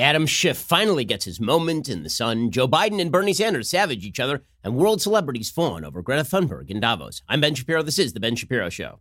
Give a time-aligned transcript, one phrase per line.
[0.00, 2.50] Adam Schiff finally gets his moment in the sun.
[2.50, 6.70] Joe Biden and Bernie Sanders savage each other, and world celebrities fawn over Greta Thunberg
[6.70, 7.22] in Davos.
[7.28, 7.82] I'm Ben Shapiro.
[7.82, 9.00] This is The Ben Shapiro Show.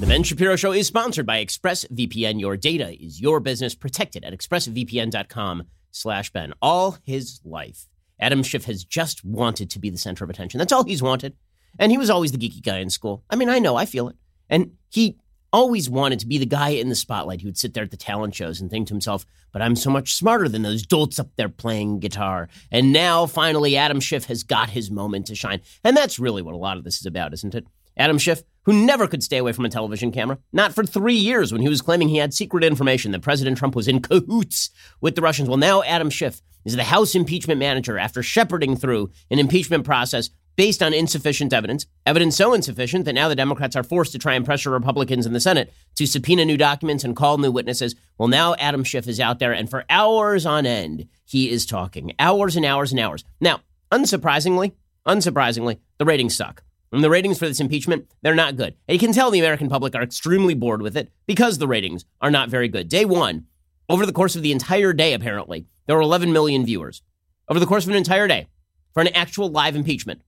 [0.00, 2.40] The Ben Shapiro Show is sponsored by ExpressVPN.
[2.40, 3.76] Your data is your business.
[3.76, 5.62] Protected at expressvpn.com
[5.92, 6.54] slash Ben.
[6.60, 7.86] All his life,
[8.18, 10.58] Adam Schiff has just wanted to be the center of attention.
[10.58, 11.36] That's all he's wanted.
[11.78, 13.22] And he was always the geeky guy in school.
[13.30, 14.16] I mean, I know, I feel it.
[14.48, 15.18] And he
[15.52, 17.96] always wanted to be the guy in the spotlight who would sit there at the
[17.96, 21.28] talent shows and think to himself, but I'm so much smarter than those dolts up
[21.36, 22.48] there playing guitar.
[22.72, 25.60] And now finally, Adam Schiff has got his moment to shine.
[25.84, 27.64] And that's really what a lot of this is about, isn't it?
[27.96, 31.52] Adam Schiff, who never could stay away from a television camera, not for three years
[31.52, 35.14] when he was claiming he had secret information that President Trump was in cahoots with
[35.14, 35.48] the Russians.
[35.48, 40.30] Well, now Adam Schiff is the House impeachment manager after shepherding through an impeachment process
[40.56, 44.34] based on insufficient evidence, evidence so insufficient that now the Democrats are forced to try
[44.34, 47.94] and pressure Republicans in the Senate to subpoena new documents and call new witnesses.
[48.18, 52.14] Well, now Adam Schiff is out there, and for hours on end, he is talking
[52.18, 53.24] hours and hours and hours.
[53.40, 54.72] Now, unsurprisingly,
[55.06, 56.62] unsurprisingly, the ratings suck.
[56.92, 58.76] And the ratings for this impeachment, they're not good.
[58.86, 62.04] And you can tell the American public are extremely bored with it because the ratings
[62.20, 62.88] are not very good.
[62.88, 63.46] Day one,
[63.88, 67.02] over the course of the entire day, apparently, there were 11 million viewers.
[67.48, 68.46] Over the course of an entire day
[68.92, 70.22] for an actual live impeachment.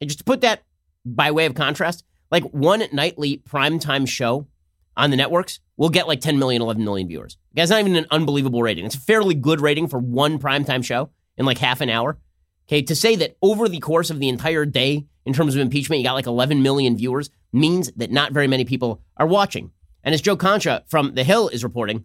[0.00, 0.62] And just to put that
[1.04, 4.46] by way of contrast, like one nightly primetime show
[4.96, 7.36] on the networks will get like 10 million, 11 million viewers.
[7.54, 8.86] That's not even an unbelievable rating.
[8.86, 12.18] It's a fairly good rating for one primetime show in like half an hour.
[12.68, 16.00] Okay, to say that over the course of the entire day, in terms of impeachment,
[16.00, 19.70] you got like 11 million viewers means that not very many people are watching.
[20.02, 22.04] And as Joe Concha from The Hill is reporting,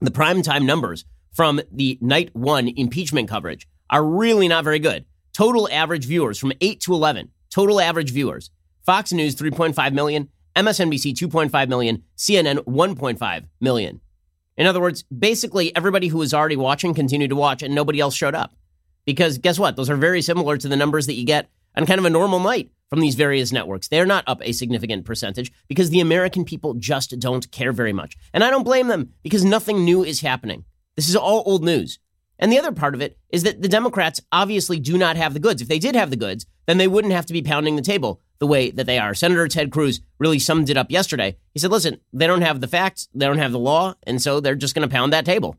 [0.00, 5.04] the primetime numbers from the night one impeachment coverage are really not very good.
[5.34, 7.30] Total average viewers from 8 to 11.
[7.50, 8.50] Total average viewers.
[8.86, 14.00] Fox News 3.5 million, MSNBC 2.5 million, CNN 1.5 million.
[14.56, 18.14] In other words, basically everybody who was already watching continued to watch and nobody else
[18.14, 18.54] showed up.
[19.04, 19.74] Because guess what?
[19.74, 22.38] Those are very similar to the numbers that you get on kind of a normal
[22.38, 23.88] night from these various networks.
[23.88, 28.16] They're not up a significant percentage because the American people just don't care very much.
[28.32, 30.64] And I don't blame them because nothing new is happening.
[30.94, 31.98] This is all old news.
[32.38, 35.40] And the other part of it is that the Democrats obviously do not have the
[35.40, 35.62] goods.
[35.62, 38.20] If they did have the goods, then they wouldn't have to be pounding the table
[38.38, 39.14] the way that they are.
[39.14, 41.36] Senator Ted Cruz really summed it up yesterday.
[41.52, 44.40] He said, listen, they don't have the facts, they don't have the law, and so
[44.40, 45.56] they're just going to pound that table.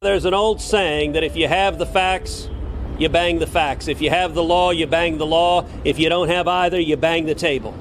[0.00, 2.48] There's an old saying that if you have the facts,
[2.98, 3.88] you bang the facts.
[3.88, 5.66] If you have the law, you bang the law.
[5.84, 7.74] If you don't have either, you bang the table.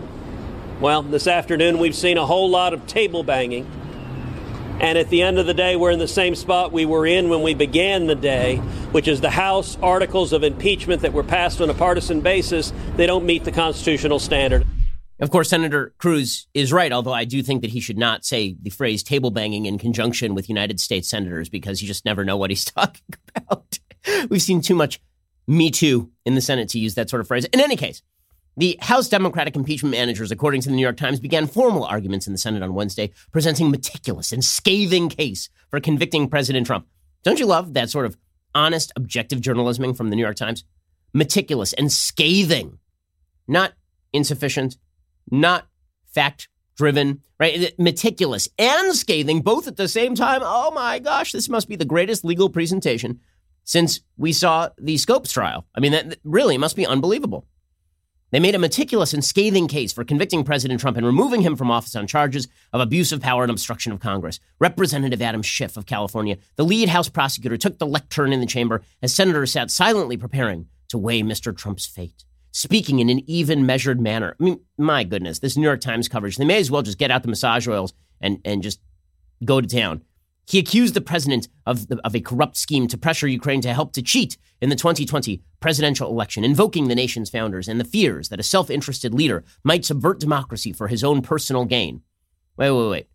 [0.79, 3.69] Well, this afternoon we've seen a whole lot of table banging.
[4.79, 7.29] And at the end of the day, we're in the same spot we were in
[7.29, 8.57] when we began the day,
[8.91, 12.71] which is the House articles of impeachment that were passed on a partisan basis.
[12.95, 14.67] They don't meet the constitutional standard.
[15.19, 18.55] Of course, Senator Cruz is right, although I do think that he should not say
[18.61, 22.37] the phrase table banging in conjunction with United States senators because you just never know
[22.37, 23.79] what he's talking about.
[24.29, 25.01] We've seen too much
[25.47, 27.45] Me Too in the Senate to use that sort of phrase.
[27.45, 28.03] In any case,
[28.57, 32.33] the House Democratic impeachment managers, according to the New York Times, began formal arguments in
[32.33, 36.87] the Senate on Wednesday, presenting meticulous and scathing case for convicting President Trump.
[37.23, 38.17] Don't you love that sort of
[38.55, 40.63] honest, objective journalism from the New York Times?
[41.13, 42.79] Meticulous and scathing,
[43.47, 43.73] not
[44.11, 44.77] insufficient,
[45.29, 45.67] not
[46.07, 47.77] fact driven, right?
[47.77, 50.41] Meticulous and scathing both at the same time.
[50.43, 53.19] Oh my gosh, this must be the greatest legal presentation
[53.63, 55.67] since we saw the Scopes trial.
[55.75, 57.45] I mean, that really must be unbelievable.
[58.29, 61.71] They made a meticulous and scathing case for convicting President Trump and removing him from
[61.71, 64.41] office on charges of abuse of power and obstruction of Congress.
[64.59, 68.81] Representative Adam Schiff of California, the lead House prosecutor, took the lectern in the chamber
[69.01, 71.55] as senators sat silently preparing to weigh Mr.
[71.55, 74.35] Trump's fate, speaking in an even, measured manner.
[74.39, 77.11] I mean, my goodness, this New York Times coverage, they may as well just get
[77.11, 78.81] out the massage oils and, and just
[79.45, 80.01] go to town.
[80.47, 84.01] He accused the president of, of a corrupt scheme to pressure Ukraine to help to
[84.01, 88.43] cheat in the 2020 presidential election, invoking the nation's founders and the fears that a
[88.43, 92.01] self interested leader might subvert democracy for his own personal gain.
[92.55, 93.07] Wait, wait, wait.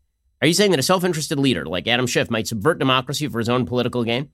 [0.43, 3.39] Are you saying that a self interested leader like Adam Schiff might subvert democracy for
[3.39, 4.29] his own political gain?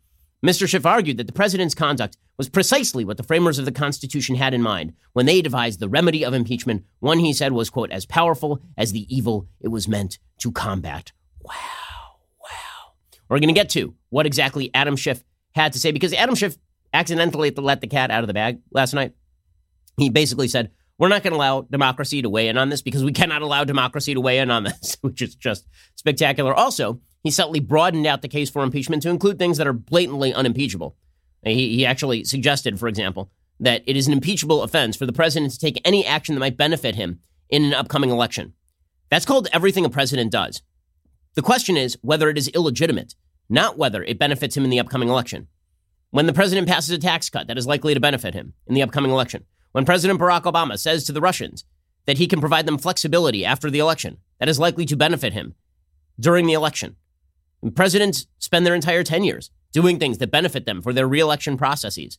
[0.45, 0.69] Mr.
[0.69, 4.55] Schiff argued that the president's conduct was precisely what the framers of the Constitution had
[4.55, 8.07] in mind when they devised the remedy of impeachment, one he said was, quote, as
[8.07, 11.13] powerful as the evil it was meant to combat.
[11.43, 11.88] Wow.
[13.29, 15.23] We're going to get to what exactly Adam Schiff
[15.55, 16.57] had to say because Adam Schiff
[16.93, 19.13] accidentally let the cat out of the bag last night.
[19.99, 23.05] He basically said, We're not going to allow democracy to weigh in on this because
[23.05, 25.67] we cannot allow democracy to weigh in on this, which is just
[25.97, 26.55] spectacular.
[26.55, 30.33] Also, he subtly broadened out the case for impeachment to include things that are blatantly
[30.33, 30.97] unimpeachable.
[31.43, 35.53] He, he actually suggested, for example, that it is an impeachable offense for the president
[35.53, 38.55] to take any action that might benefit him in an upcoming election.
[39.11, 40.63] That's called everything a president does.
[41.39, 43.15] The question is whether it is illegitimate,
[43.49, 45.47] not whether it benefits him in the upcoming election.
[46.11, 48.83] When the president passes a tax cut that is likely to benefit him in the
[48.83, 51.65] upcoming election, when President Barack Obama says to the Russians
[52.07, 55.55] that he can provide them flexibility after the election that is likely to benefit him
[56.19, 56.97] during the election,
[57.73, 62.19] presidents spend their entire tenures doing things that benefit them for their reelection processes.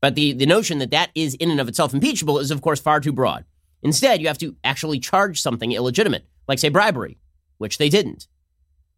[0.00, 2.80] But the, the notion that that is in and of itself impeachable is, of course,
[2.80, 3.44] far too broad.
[3.80, 7.16] Instead, you have to actually charge something illegitimate, like, say, bribery,
[7.58, 8.26] which they didn't.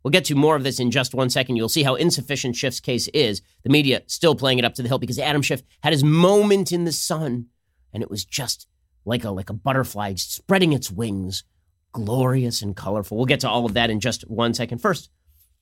[0.02, 1.56] We'll get to more of this in just one second.
[1.56, 3.42] You'll see how insufficient Schiff's case is.
[3.64, 6.70] The media still playing it up to the hill because Adam Schiff had his moment
[6.70, 7.46] in the sun,
[7.92, 8.68] and it was just
[9.04, 11.42] like a like a butterfly spreading its wings,
[11.92, 13.16] glorious and colorful.
[13.16, 14.78] We'll get to all of that in just one second.
[14.78, 15.10] First,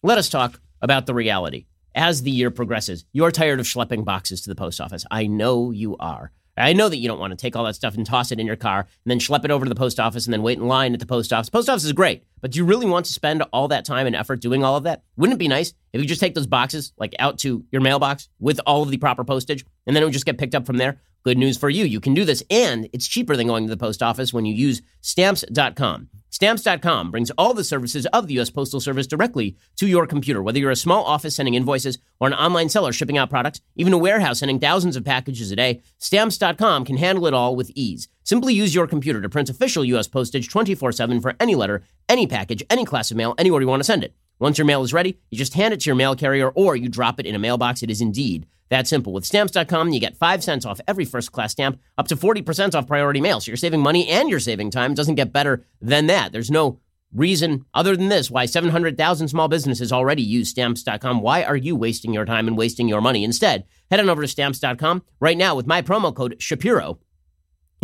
[0.02, 1.64] let us talk about the reality.
[1.94, 5.06] As the year progresses, you're tired of schlepping boxes to the post office.
[5.10, 6.32] I know you are.
[6.56, 8.46] I know that you don't want to take all that stuff and toss it in
[8.46, 10.68] your car and then schlep it over to the post office and then wait in
[10.68, 11.50] line at the post office.
[11.50, 14.14] Post office is great, but do you really want to spend all that time and
[14.14, 15.02] effort doing all of that?
[15.16, 18.28] Wouldn't it be nice if you just take those boxes like out to your mailbox
[18.38, 20.76] with all of the proper postage and then it would just get picked up from
[20.76, 21.00] there?
[21.24, 21.86] Good news for you.
[21.86, 24.54] You can do this and it's cheaper than going to the post office when you
[24.54, 26.10] use stamps.com.
[26.28, 28.50] Stamps.com brings all the services of the U.S.
[28.50, 30.42] Postal Service directly to your computer.
[30.42, 33.94] Whether you're a small office sending invoices or an online seller shipping out products, even
[33.94, 38.08] a warehouse sending thousands of packages a day, Stamps.com can handle it all with ease.
[38.24, 40.08] Simply use your computer to print official U.S.
[40.08, 43.80] postage 24 7 for any letter, any package, any class of mail, anywhere you want
[43.80, 44.14] to send it.
[44.40, 46.90] Once your mail is ready, you just hand it to your mail carrier or you
[46.90, 47.82] drop it in a mailbox.
[47.82, 49.12] It is indeed that simple.
[49.12, 52.86] With stamps.com, you get 5 cents off every first class stamp, up to 40% off
[52.86, 53.40] priority mail.
[53.40, 54.92] So you're saving money and you're saving time.
[54.92, 56.32] It doesn't get better than that.
[56.32, 56.80] There's no
[57.12, 61.20] reason other than this why 700,000 small businesses already use stamps.com.
[61.20, 63.24] Why are you wasting your time and wasting your money?
[63.24, 66.98] Instead, head on over to stamps.com right now with my promo code Shapiro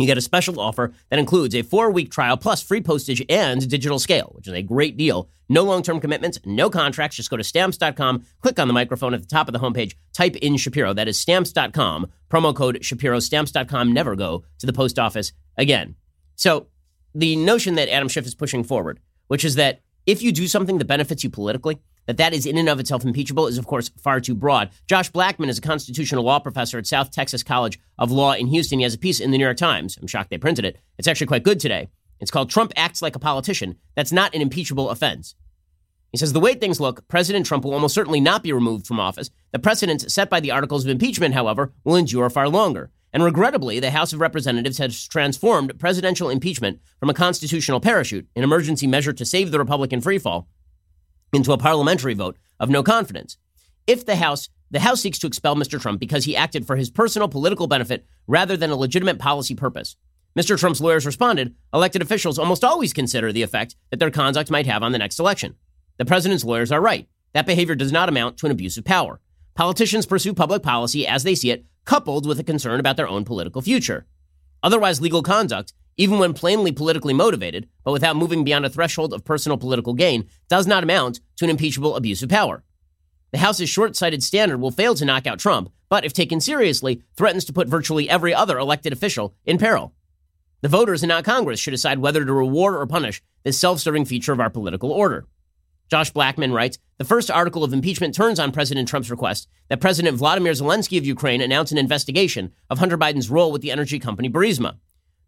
[0.01, 3.67] you get a special offer that includes a four week trial plus free postage and
[3.69, 5.29] digital scale, which is a great deal.
[5.47, 7.17] No long term commitments, no contracts.
[7.17, 10.35] Just go to stamps.com, click on the microphone at the top of the homepage, type
[10.37, 10.93] in Shapiro.
[10.93, 13.19] That is stamps.com, promo code Shapiro.
[13.19, 13.93] Stamps.com.
[13.93, 15.95] Never go to the post office again.
[16.35, 16.67] So,
[17.13, 20.77] the notion that Adam Schiff is pushing forward, which is that if you do something
[20.77, 21.79] that benefits you politically,
[22.11, 24.69] that that is in and of itself impeachable is, of course, far too broad.
[24.85, 28.79] Josh Blackman is a constitutional law professor at South Texas College of Law in Houston.
[28.79, 29.97] He has a piece in the New York Times.
[29.97, 30.77] I'm shocked they printed it.
[30.97, 31.87] It's actually quite good today.
[32.19, 33.77] It's called Trump Acts Like a Politician.
[33.95, 35.35] That's not an impeachable offense.
[36.11, 38.99] He says the way things look, President Trump will almost certainly not be removed from
[38.99, 39.29] office.
[39.53, 42.91] The precedents set by the articles of impeachment, however, will endure far longer.
[43.13, 48.43] And regrettably, the House of Representatives has transformed presidential impeachment from a constitutional parachute, an
[48.43, 50.47] emergency measure to save the Republican freefall,
[51.33, 53.37] into a parliamentary vote of no confidence.
[53.87, 55.81] If the House the House seeks to expel Mr.
[55.81, 59.97] Trump because he acted for his personal political benefit rather than a legitimate policy purpose.
[60.37, 60.57] Mr.
[60.57, 64.81] Trump's lawyers responded, elected officials almost always consider the effect that their conduct might have
[64.81, 65.55] on the next election.
[65.97, 67.09] The president's lawyers are right.
[67.33, 69.19] That behavior does not amount to an abuse of power.
[69.55, 73.25] Politicians pursue public policy as they see it, coupled with a concern about their own
[73.25, 74.05] political future.
[74.63, 79.25] Otherwise, legal conduct even when plainly politically motivated, but without moving beyond a threshold of
[79.25, 82.63] personal political gain, does not amount to an impeachable abuse of power.
[83.31, 87.01] The House's short sighted standard will fail to knock out Trump, but if taken seriously,
[87.15, 89.93] threatens to put virtually every other elected official in peril.
[90.61, 94.05] The voters and not Congress should decide whether to reward or punish this self serving
[94.05, 95.25] feature of our political order.
[95.89, 100.17] Josh Blackman writes The first article of impeachment turns on President Trump's request that President
[100.17, 104.29] Vladimir Zelensky of Ukraine announce an investigation of Hunter Biden's role with the energy company
[104.29, 104.77] Burisma.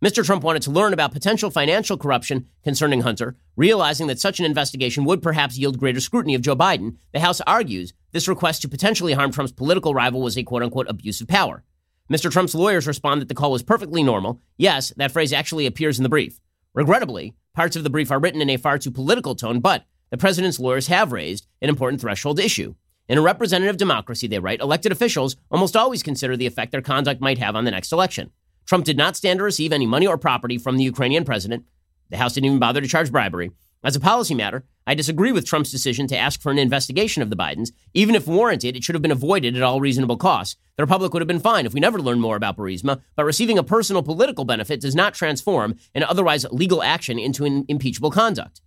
[0.01, 0.25] Mr.
[0.25, 5.05] Trump wanted to learn about potential financial corruption concerning Hunter, realizing that such an investigation
[5.05, 6.97] would perhaps yield greater scrutiny of Joe Biden.
[7.13, 10.89] The House argues this request to potentially harm Trump's political rival was a quote unquote
[10.89, 11.63] abuse of power.
[12.11, 12.29] Mr.
[12.29, 14.41] Trump's lawyers respond that the call was perfectly normal.
[14.57, 16.39] Yes, that phrase actually appears in the brief.
[16.73, 20.17] Regrettably, parts of the brief are written in a far too political tone, but the
[20.17, 22.75] president's lawyers have raised an important threshold issue.
[23.07, 27.21] In a representative democracy, they write, elected officials almost always consider the effect their conduct
[27.21, 28.31] might have on the next election.
[28.65, 31.65] Trump did not stand to receive any money or property from the Ukrainian president.
[32.09, 33.51] The House didn't even bother to charge bribery.
[33.83, 37.29] As a policy matter, I disagree with Trump's decision to ask for an investigation of
[37.29, 37.71] the Bidens.
[37.93, 40.55] Even if warranted, it should have been avoided at all reasonable costs.
[40.77, 43.57] The Republic would have been fine if we never learned more about Burisma, but receiving
[43.57, 48.61] a personal political benefit does not transform an otherwise legal action into an impeachable conduct.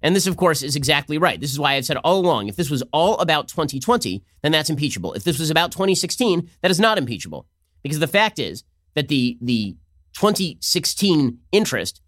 [0.00, 1.40] And this, of course, is exactly right.
[1.40, 4.70] This is why I've said all along if this was all about 2020, then that's
[4.70, 5.12] impeachable.
[5.12, 7.46] If this was about 2016, that is not impeachable.
[7.82, 8.64] Because the fact is,
[8.98, 9.76] that the the
[10.14, 12.00] 2016 interest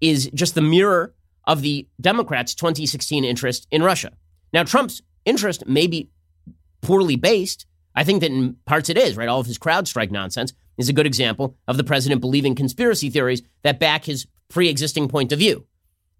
[0.00, 1.12] is just the mirror
[1.44, 4.12] of the Democrats' 2016 interest in Russia.
[4.52, 6.08] Now, Trump's interest may be
[6.82, 7.66] poorly based.
[7.96, 9.28] I think that in parts it is, right?
[9.28, 13.42] All of his CrowdStrike nonsense is a good example of the president believing conspiracy theories
[13.64, 15.66] that back his pre existing point of view.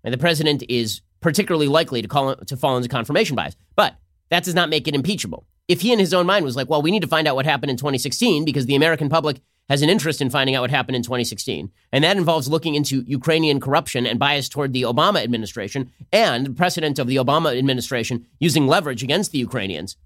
[0.02, 3.54] And the president is particularly likely to, call, to fall into confirmation bias.
[3.76, 3.94] But
[4.30, 5.46] that does not make it impeachable.
[5.68, 7.46] If he in his own mind was like, well, we need to find out what
[7.46, 9.40] happened in 2016 because the American public
[9.70, 11.70] has an interest in finding out what happened in 2016.
[11.92, 16.98] And that involves looking into Ukrainian corruption and bias toward the Obama administration and precedent
[16.98, 19.96] of the Obama administration using leverage against the Ukrainians.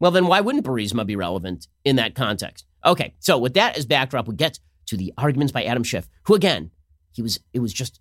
[0.00, 2.66] Well, then why wouldn't Burisma be relevant in that context?
[2.84, 6.34] Okay, so with that as backdrop, we get to the arguments by Adam Schiff, who
[6.34, 6.72] again,
[7.12, 8.00] he was it was just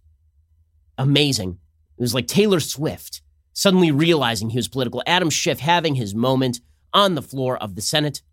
[0.98, 1.60] amazing.
[1.98, 3.22] It was like Taylor Swift
[3.54, 5.04] suddenly realizing he was political.
[5.06, 6.60] Adam Schiff having his moment
[6.92, 8.24] on the floor of the Senate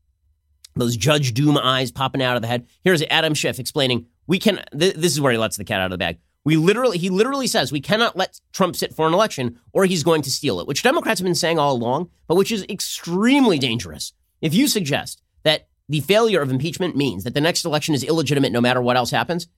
[0.77, 2.67] those Judge Doom eyes popping out of the head.
[2.83, 5.87] Here's Adam Schiff explaining, we can, th- this is where he lets the cat out
[5.87, 6.19] of the bag.
[6.45, 10.03] We literally, he literally says we cannot let Trump sit for an election or he's
[10.03, 13.59] going to steal it, which Democrats have been saying all along, but which is extremely
[13.59, 14.13] dangerous.
[14.41, 18.53] If you suggest that the failure of impeachment means that the next election is illegitimate
[18.53, 19.49] no matter what else happens,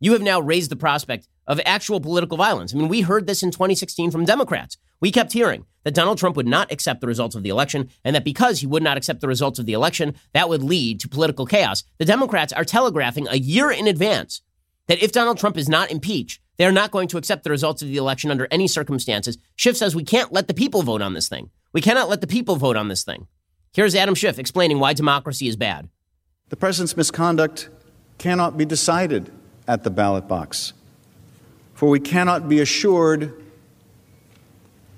[0.00, 2.74] you have now raised the prospect of actual political violence.
[2.74, 4.78] I mean, we heard this in 2016 from Democrats.
[5.00, 8.14] We kept hearing that Donald Trump would not accept the results of the election, and
[8.14, 11.08] that because he would not accept the results of the election, that would lead to
[11.08, 11.84] political chaos.
[11.98, 14.42] The Democrats are telegraphing a year in advance
[14.88, 17.80] that if Donald Trump is not impeached, they are not going to accept the results
[17.80, 19.38] of the election under any circumstances.
[19.56, 21.48] Schiff says we can't let the people vote on this thing.
[21.72, 23.26] We cannot let the people vote on this thing.
[23.72, 25.88] Here's Adam Schiff explaining why democracy is bad.
[26.50, 27.70] The president's misconduct
[28.18, 29.32] cannot be decided
[29.66, 30.74] at the ballot box,
[31.72, 33.39] for we cannot be assured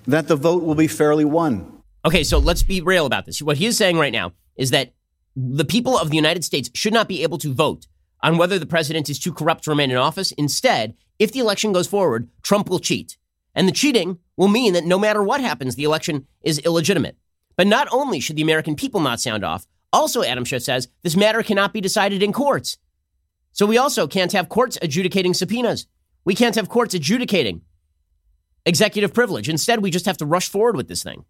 [0.06, 1.82] that the vote will be fairly won.
[2.04, 3.40] Okay, so let's be real about this.
[3.40, 4.92] What he is saying right now is that
[5.37, 7.87] the people of the United States should not be able to vote
[8.23, 10.32] on whether the president is too corrupt to remain in office.
[10.32, 13.16] Instead, if the election goes forward, Trump will cheat.
[13.54, 17.16] And the cheating will mean that no matter what happens, the election is illegitimate.
[17.56, 21.16] But not only should the American people not sound off, also, Adam Schiff says this
[21.16, 22.78] matter cannot be decided in courts.
[23.52, 25.87] So we also can't have courts adjudicating subpoenas.
[26.25, 27.61] We can't have courts adjudicating
[28.64, 29.49] executive privilege.
[29.49, 31.25] Instead, we just have to rush forward with this thing.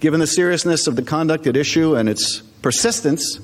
[0.00, 3.40] Given the seriousness of the conduct at issue and its persistence,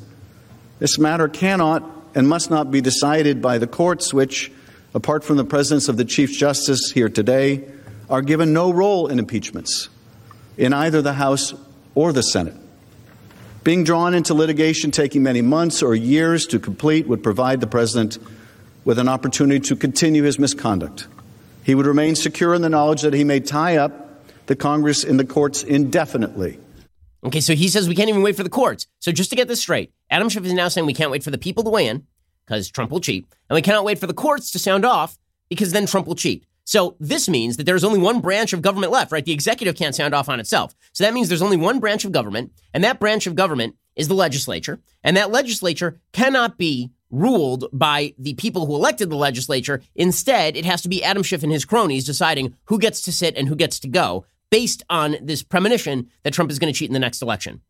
[0.79, 4.51] this matter cannot and must not be decided by the courts, which,
[4.95, 7.65] apart from the presence of the Chief Justice here today,
[8.11, 9.89] are given no role in impeachments
[10.57, 11.55] in either the House
[11.95, 12.55] or the Senate.
[13.63, 18.19] Being drawn into litigation taking many months or years to complete would provide the President
[18.85, 21.07] with an opportunity to continue his misconduct.
[21.69, 23.93] He would remain secure in the knowledge that he may tie up
[24.47, 26.59] the Congress in the courts indefinitely.
[27.23, 28.87] Okay, so he says we can't even wait for the courts.
[29.01, 31.31] So just to get this straight, Adam Schiff is now saying we can't wait for
[31.31, 32.07] the people to weigh in
[32.47, 35.19] because Trump will cheat, and we cannot wait for the courts to sound off
[35.51, 36.47] because then Trump will cheat.
[36.65, 39.23] So this means that there's only one branch of government left, right?
[39.27, 40.75] The executive can't sound off on itself.
[40.95, 44.09] So that means there's only one branch of government, and that branch of government is
[44.09, 49.83] the legislature, and that legislature cannot be ruled by the people who elected the legislature.
[49.95, 53.37] Instead, it has to be Adam Schiff and his cronies deciding who gets to sit
[53.37, 56.89] and who gets to go based on this premonition that Trump is going to cheat
[56.89, 57.61] in the next election.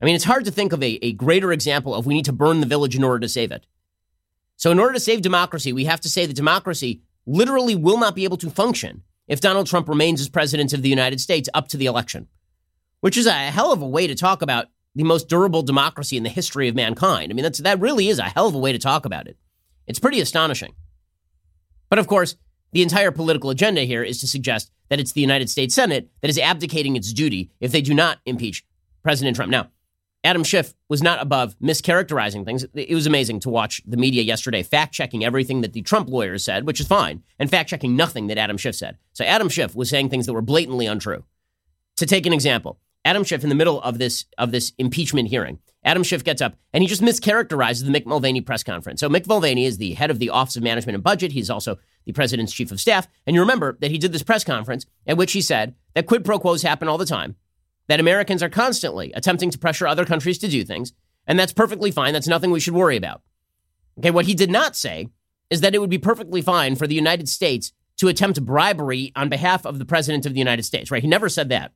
[0.00, 2.32] I mean, it's hard to think of a, a greater example of we need to
[2.32, 3.66] burn the village in order to save it.
[4.56, 8.14] So, in order to save democracy, we have to say that democracy literally will not
[8.14, 11.68] be able to function if Donald Trump remains as president of the United States up
[11.68, 12.28] to the election,
[13.00, 16.22] which is a hell of a way to talk about the most durable democracy in
[16.22, 17.30] the history of mankind.
[17.30, 19.36] I mean, that's, that really is a hell of a way to talk about it.
[19.86, 20.74] It's pretty astonishing.
[21.88, 22.36] But of course,
[22.72, 26.30] the entire political agenda here is to suggest that it's the United States Senate that
[26.30, 28.64] is abdicating its duty if they do not impeach
[29.02, 29.50] President Trump.
[29.50, 29.70] Now,
[30.22, 32.66] Adam Schiff was not above mischaracterizing things.
[32.74, 36.44] It was amazing to watch the media yesterday fact checking everything that the Trump lawyers
[36.44, 38.98] said, which is fine, and fact checking nothing that Adam Schiff said.
[39.14, 41.24] So Adam Schiff was saying things that were blatantly untrue.
[41.96, 45.58] To take an example, Adam Schiff in the middle of this of this impeachment hearing.
[45.84, 49.00] Adam Schiff gets up and he just mischaracterizes the Mick Mulvaney press conference.
[49.00, 51.32] So Mick Mulvaney is the head of the Office of Management and Budget.
[51.32, 53.08] He's also the president's chief of staff.
[53.26, 56.24] And you remember that he did this press conference at which he said that quid
[56.24, 57.36] pro quos happen all the time,
[57.88, 60.92] that Americans are constantly attempting to pressure other countries to do things,
[61.26, 62.12] and that's perfectly fine.
[62.12, 63.22] That's nothing we should worry about.
[63.98, 65.08] Okay, what he did not say
[65.48, 69.28] is that it would be perfectly fine for the United States to attempt bribery on
[69.28, 71.02] behalf of the president of the United States, right?
[71.02, 71.72] He never said that.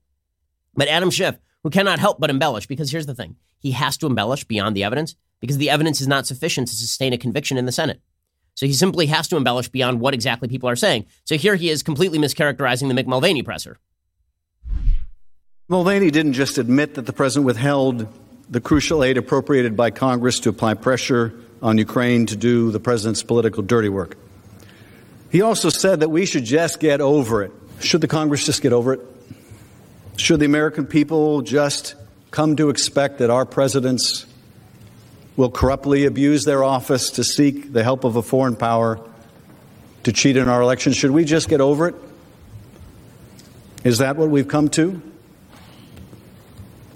[0.77, 4.07] But Adam Schiff, who cannot help but embellish, because here's the thing he has to
[4.07, 7.67] embellish beyond the evidence because the evidence is not sufficient to sustain a conviction in
[7.67, 8.01] the Senate.
[8.55, 11.07] So he simply has to embellish beyond what exactly people are saying.
[11.25, 13.79] So here he is completely mischaracterizing the Mick Mulvaney presser.
[15.69, 18.07] Mulvaney didn't just admit that the president withheld
[18.49, 23.23] the crucial aid appropriated by Congress to apply pressure on Ukraine to do the president's
[23.23, 24.17] political dirty work.
[25.31, 27.53] He also said that we should just get over it.
[27.81, 29.01] Should the Congress just get over it?
[30.17, 31.97] Should the American people just
[32.31, 34.27] come to expect that our presidents
[35.37, 39.01] will corruptly abuse their office to seek the help of a foreign power
[40.05, 40.97] to cheat in our elections?
[40.97, 41.95] Should we just get over it?
[43.83, 45.03] Is that what we've come to?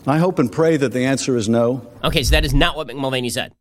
[0.06, 1.86] I hope and pray that the answer is no.
[2.02, 3.52] Okay, so that is not what Mick Mulvaney said.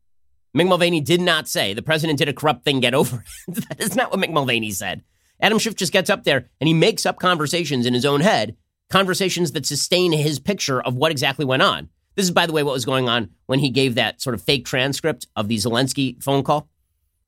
[0.56, 3.56] Mick Mulvaney did not say the president did a corrupt thing, get over it.
[3.68, 5.04] that is not what Mick Mulvaney said.
[5.42, 8.56] Adam Schiff just gets up there and he makes up conversations in his own head,
[8.90, 11.90] conversations that sustain his picture of what exactly went on.
[12.16, 14.42] This is, by the way, what was going on when he gave that sort of
[14.42, 16.68] fake transcript of the Zelensky phone call.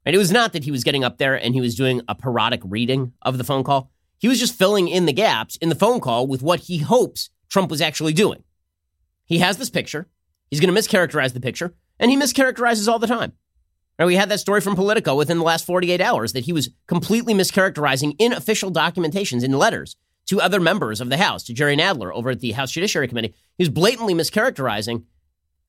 [0.05, 2.15] And it was not that he was getting up there and he was doing a
[2.15, 3.91] parodic reading of the phone call.
[4.17, 7.29] He was just filling in the gaps in the phone call with what he hopes
[7.49, 8.43] Trump was actually doing.
[9.25, 10.07] He has this picture.
[10.49, 13.33] He's going to mischaracterize the picture, and he mischaracterizes all the time.
[13.99, 16.69] Right, we had that story from Politico within the last 48 hours that he was
[16.87, 19.95] completely mischaracterizing in official documentations, in letters
[20.29, 23.33] to other members of the House, to Jerry Nadler over at the House Judiciary Committee.
[23.57, 25.03] He was blatantly mischaracterizing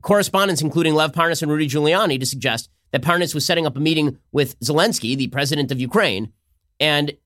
[0.03, 3.81] correspondence, including Lev Parnas and Rudy Giuliani, to suggest that Parnas was setting up a
[3.81, 6.33] meeting with Zelensky, the president of Ukraine,
[6.79, 7.17] and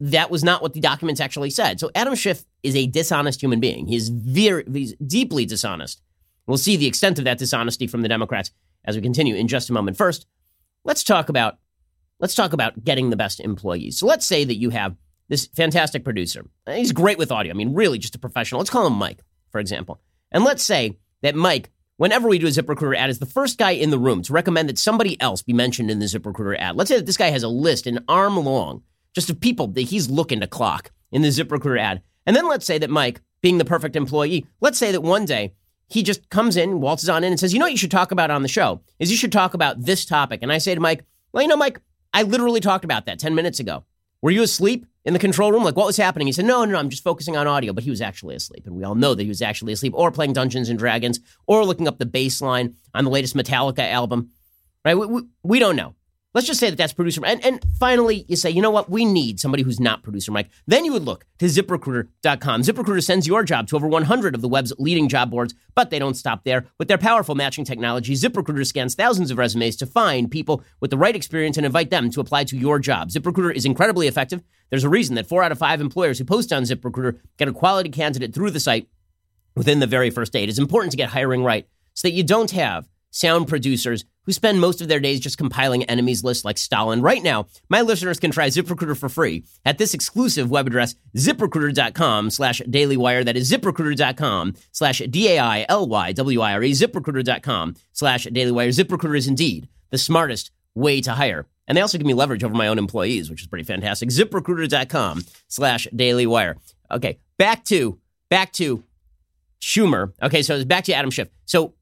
[0.00, 1.78] that was not what the documents actually said.
[1.78, 3.86] So Adam Schiff is a dishonest human being.
[3.86, 6.02] He is very, he's deeply dishonest.
[6.46, 8.50] We'll see the extent of that dishonesty from the Democrats
[8.84, 9.96] as we continue in just a moment.
[9.96, 10.26] First,
[10.84, 11.58] let's talk about
[12.18, 13.98] let's talk about getting the best employees.
[13.98, 14.96] So let's say that you have
[15.30, 16.44] this fantastic producer.
[16.66, 17.52] He's great with audio.
[17.52, 18.58] I mean, really just a professional.
[18.58, 20.00] Let's call him Mike, for example.
[20.32, 23.70] And let's say that Mike, whenever we do a ZipRecruiter ad, is the first guy
[23.70, 26.76] in the room to recommend that somebody else be mentioned in the ZipRecruiter ad.
[26.76, 28.82] Let's say that this guy has a list an arm long
[29.14, 32.02] just of people that he's looking to clock in the ZipRecruiter ad.
[32.26, 35.54] And then let's say that Mike, being the perfect employee, let's say that one day
[35.88, 38.10] he just comes in, waltzes on in, and says, You know what you should talk
[38.10, 38.80] about on the show?
[38.98, 40.40] Is you should talk about this topic.
[40.42, 41.80] And I say to Mike, Well, you know, Mike,
[42.12, 43.84] I literally talked about that 10 minutes ago.
[44.22, 45.64] Were you asleep in the control room?
[45.64, 46.26] Like, what was happening?
[46.26, 47.72] He said, No, no, no, I'm just focusing on audio.
[47.72, 48.66] But he was actually asleep.
[48.66, 51.64] And we all know that he was actually asleep, or playing Dungeons and Dragons, or
[51.64, 54.30] looking up the bass line on the latest Metallica album.
[54.84, 54.94] Right?
[54.94, 55.94] We, we, we don't know.
[56.32, 57.24] Let's just say that that's producer.
[57.26, 58.88] And, and finally, you say, you know what?
[58.88, 60.48] We need somebody who's not producer Mike.
[60.64, 62.62] Then you would look to ziprecruiter.com.
[62.62, 65.98] ZipRecruiter sends your job to over 100 of the web's leading job boards, but they
[65.98, 66.66] don't stop there.
[66.78, 70.98] With their powerful matching technology, ZipRecruiter scans thousands of resumes to find people with the
[70.98, 73.08] right experience and invite them to apply to your job.
[73.08, 74.44] ZipRecruiter is incredibly effective.
[74.70, 77.52] There's a reason that four out of five employers who post on ZipRecruiter get a
[77.52, 78.88] quality candidate through the site
[79.56, 80.44] within the very first day.
[80.44, 84.32] It is important to get hiring right so that you don't have sound producers who
[84.32, 87.02] spend most of their days just compiling enemies lists like Stalin.
[87.02, 92.30] Right now, my listeners can try ZipRecruiter for free at this exclusive web address, ziprecruiter.com
[92.30, 93.24] slash dailywire.
[93.24, 98.68] That is ziprecruiter.com slash D-A-I-L-Y-W-I-R-E, ziprecruiter.com slash dailywire.
[98.68, 101.46] ZipRecruiter is indeed the smartest way to hire.
[101.66, 104.08] And they also give me leverage over my own employees, which is pretty fantastic.
[104.08, 106.56] ZipRecruiter.com slash dailywire.
[106.90, 108.82] Okay, back to, back to
[109.60, 110.12] Schumer.
[110.20, 111.28] Okay, so back to Adam Schiff.
[111.46, 111.74] So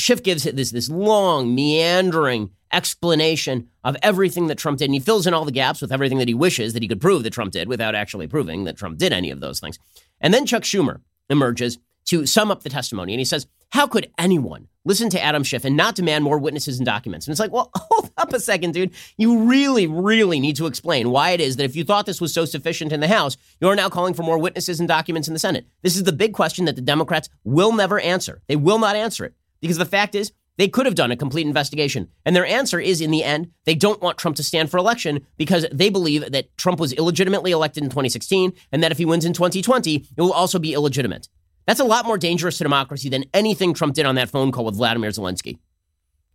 [0.00, 4.86] Schiff gives it this, this long, meandering explanation of everything that Trump did.
[4.86, 7.00] And he fills in all the gaps with everything that he wishes that he could
[7.00, 9.78] prove that Trump did without actually proving that Trump did any of those things.
[10.20, 13.12] And then Chuck Schumer emerges to sum up the testimony.
[13.12, 16.78] And he says, How could anyone listen to Adam Schiff and not demand more witnesses
[16.78, 17.26] and documents?
[17.26, 18.92] And it's like, Well, hold up a second, dude.
[19.16, 22.32] You really, really need to explain why it is that if you thought this was
[22.32, 25.40] so sufficient in the House, you're now calling for more witnesses and documents in the
[25.40, 25.66] Senate.
[25.82, 28.42] This is the big question that the Democrats will never answer.
[28.48, 29.34] They will not answer it.
[29.60, 32.08] Because the fact is, they could have done a complete investigation.
[32.26, 35.26] And their answer is, in the end, they don't want Trump to stand for election
[35.38, 39.24] because they believe that Trump was illegitimately elected in 2016 and that if he wins
[39.24, 41.28] in 2020, it will also be illegitimate.
[41.66, 44.64] That's a lot more dangerous to democracy than anything Trump did on that phone call
[44.64, 45.58] with Vladimir Zelensky.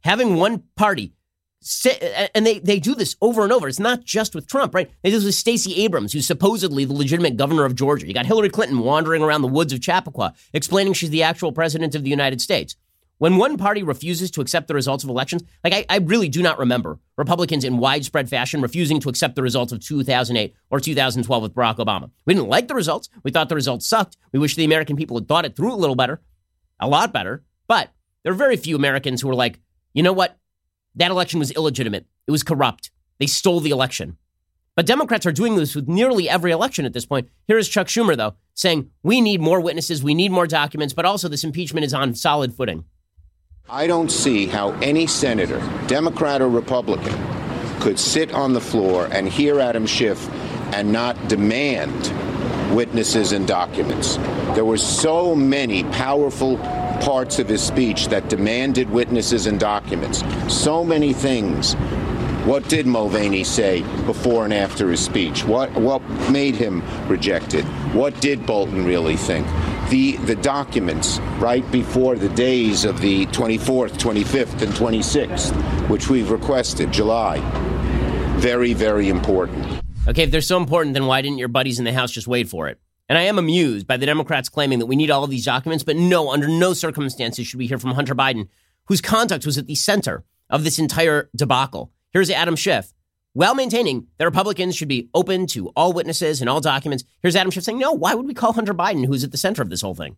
[0.03, 1.13] Having one party
[1.61, 2.01] sit,
[2.33, 3.67] and they, they do this over and over.
[3.67, 4.89] It's not just with Trump, right?
[5.01, 8.07] They do this with Stacey Abrams, who's supposedly the legitimate governor of Georgia.
[8.07, 11.95] You got Hillary Clinton wandering around the woods of Chappaqua explaining she's the actual president
[11.95, 12.75] of the United States.
[13.17, 16.41] When one party refuses to accept the results of elections, like I, I, really do
[16.41, 21.43] not remember Republicans in widespread fashion refusing to accept the results of 2008 or 2012
[21.43, 22.11] with Barack Obama.
[22.25, 23.07] We didn't like the results.
[23.23, 24.17] We thought the results sucked.
[24.33, 26.21] We wish the American people had thought it through a little better,
[26.77, 27.45] a lot better.
[27.67, 27.89] But
[28.23, 29.61] there are very few Americans who are like,
[29.93, 30.37] you know what?
[30.95, 32.05] That election was illegitimate.
[32.27, 32.91] It was corrupt.
[33.19, 34.17] They stole the election.
[34.75, 37.29] But Democrats are doing this with nearly every election at this point.
[37.47, 41.05] Here is Chuck Schumer, though, saying we need more witnesses, we need more documents, but
[41.05, 42.83] also this impeachment is on solid footing.
[43.67, 47.15] I don't see how any senator, Democrat or Republican,
[47.79, 50.29] could sit on the floor and hear Adam Schiff
[50.71, 52.13] and not demand
[52.75, 54.17] witnesses and documents.
[54.53, 56.59] There were so many powerful
[57.01, 60.23] parts of his speech that demanded witnesses and documents.
[60.47, 61.73] So many things.
[62.45, 65.43] What did Mulvaney say before and after his speech?
[65.43, 67.65] What what made him rejected?
[67.95, 69.47] What did Bolton really think?
[69.89, 76.31] The, the documents right before the days of the 24th, 25th, and 26th, which we've
[76.31, 77.39] requested, July.
[78.37, 79.81] Very, very important.
[80.07, 82.47] Okay, if they're so important, then why didn't your buddies in the House just wait
[82.47, 82.79] for it?
[83.07, 85.83] And I am amused by the Democrats claiming that we need all of these documents,
[85.83, 88.47] but no, under no circumstances should we hear from Hunter Biden,
[88.85, 91.91] whose conduct was at the center of this entire debacle.
[92.11, 92.93] Here's Adam Schiff,
[93.35, 97.03] while maintaining that Republicans should be open to all witnesses and all documents.
[97.21, 99.61] Here's Adam Schiff saying, no, why would we call Hunter Biden, who's at the center
[99.61, 100.15] of this whole thing?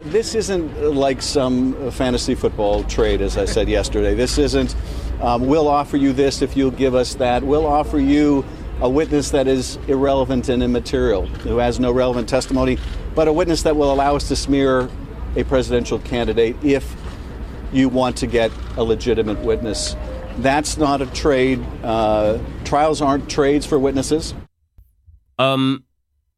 [0.00, 4.14] This isn't like some fantasy football trade, as I said yesterday.
[4.14, 4.74] This isn't,
[5.20, 7.42] um, we'll offer you this if you'll give us that.
[7.42, 8.46] We'll offer you
[8.80, 12.78] a witness that is irrelevant and immaterial, who has no relevant testimony,
[13.14, 14.88] but a witness that will allow us to smear
[15.36, 16.96] a presidential candidate if
[17.74, 19.94] you want to get a legitimate witness.
[20.38, 21.64] That's not a trade.
[21.82, 24.34] Uh, trials aren't trades for witnesses.
[25.38, 25.84] Um,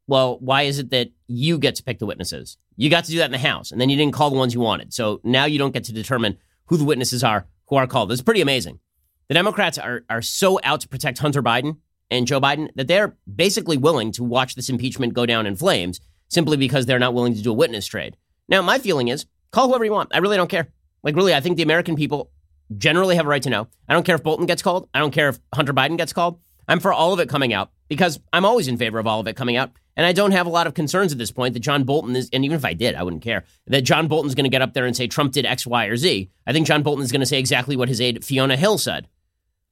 [0.07, 2.57] well, why is it that you get to pick the witnesses?
[2.77, 4.53] You got to do that in the House, and then you didn't call the ones
[4.53, 4.93] you wanted.
[4.93, 8.11] So now you don't get to determine who the witnesses are who are called.
[8.11, 8.79] It's pretty amazing.
[9.27, 11.77] The Democrats are, are so out to protect Hunter Biden
[12.11, 15.99] and Joe Biden that they're basically willing to watch this impeachment go down in flames
[16.27, 18.17] simply because they're not willing to do a witness trade.
[18.47, 20.11] Now, my feeling is call whoever you want.
[20.13, 20.67] I really don't care.
[21.01, 22.31] Like, really, I think the American people
[22.77, 23.67] generally have a right to know.
[23.87, 24.89] I don't care if Bolton gets called.
[24.93, 26.39] I don't care if Hunter Biden gets called.
[26.67, 29.27] I'm for all of it coming out because I'm always in favor of all of
[29.27, 29.71] it coming out.
[29.97, 32.29] And I don't have a lot of concerns at this point that John Bolton is,
[32.33, 34.73] and even if I did, I wouldn't care, that John Bolton's going to get up
[34.73, 36.29] there and say Trump did X, Y, or Z.
[36.45, 39.07] I think John Bolton is going to say exactly what his aide Fiona Hill said.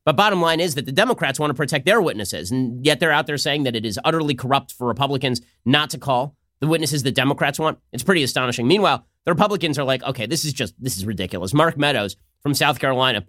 [0.06, 3.12] But bottom line is that the Democrats want to protect their witnesses, and yet they're
[3.12, 7.04] out there saying that it is utterly corrupt for Republicans not to call the witnesses
[7.04, 7.80] that Democrats want.
[7.92, 8.68] It's pretty astonishing.
[8.68, 11.54] Meanwhile, the Republicans are like, okay, this is just, this is ridiculous.
[11.54, 13.26] Mark Meadows from South Carolina,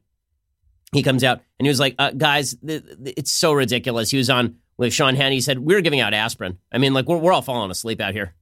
[0.92, 4.10] he comes out and he was like, uh, guys, th- th- it's so ridiculous.
[4.10, 5.32] He was on with Sean Hannity.
[5.32, 6.58] He said, we are giving out aspirin.
[6.70, 8.34] I mean, like, we're, we're all falling asleep out here.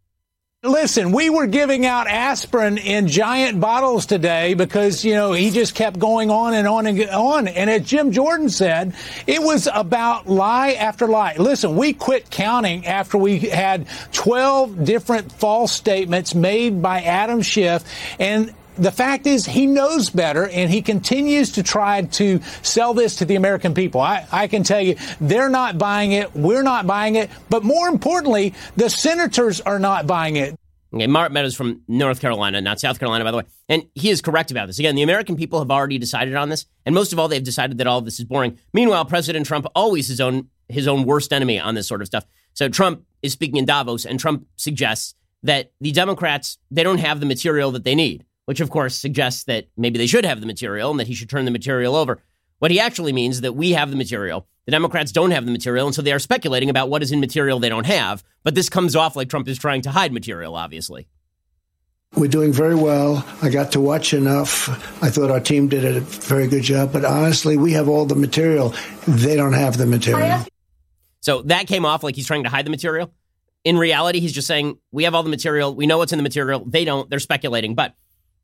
[0.65, 5.75] Listen, we were giving out aspirin in giant bottles today because, you know, he just
[5.75, 7.49] kept going on and on and on.
[7.49, 8.95] And as Jim Jordan said,
[9.27, 11.35] it was about lie after lie.
[11.37, 17.83] Listen, we quit counting after we had 12 different false statements made by Adam Schiff.
[18.21, 23.17] And the fact is he knows better and he continues to try to sell this
[23.17, 24.01] to the American people.
[24.01, 26.35] I, I, can tell you they're not buying it.
[26.35, 27.31] We're not buying it.
[27.49, 30.57] But more importantly, the senators are not buying it.
[30.95, 33.45] Okay, Mark Meadows from North Carolina, not South Carolina, by the way.
[33.69, 34.79] And he is correct about this.
[34.79, 36.67] Again, the American people have already decided on this.
[36.85, 38.59] And most of all, they've decided that all of this is boring.
[38.75, 42.25] Meanwhile, President Trump always his own his own worst enemy on this sort of stuff.
[42.55, 47.21] So Trump is speaking in Davos, and Trump suggests that the Democrats, they don't have
[47.21, 50.47] the material that they need which of course suggests that maybe they should have the
[50.47, 52.21] material and that he should turn the material over.
[52.59, 54.47] What he actually means is that we have the material.
[54.67, 57.19] The Democrats don't have the material, and so they are speculating about what is in
[57.19, 58.23] material they don't have.
[58.45, 61.09] But this comes off like Trump is trying to hide material, obviously.
[62.15, 63.27] We're doing very well.
[63.41, 64.69] I got to watch enough.
[65.03, 66.93] I thought our team did a very good job.
[66.93, 68.75] But honestly, we have all the material.
[69.09, 70.45] They don't have the material.
[71.21, 73.13] So that came off like he's trying to hide the material.
[73.65, 75.75] In reality, he's just saying, we have all the material.
[75.75, 76.65] We know what's in the material.
[76.67, 77.09] They don't.
[77.09, 77.75] They're speculating.
[77.75, 77.95] But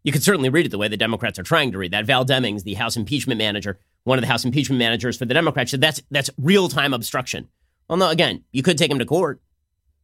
[0.03, 2.07] you could certainly read it the way the Democrats are trying to read that.
[2.07, 5.71] Val Demings, the House impeachment manager, one of the House impeachment managers for the Democrats,
[5.71, 7.49] said that's that's real time obstruction.
[7.89, 9.41] Well, no, again, you could take him to court.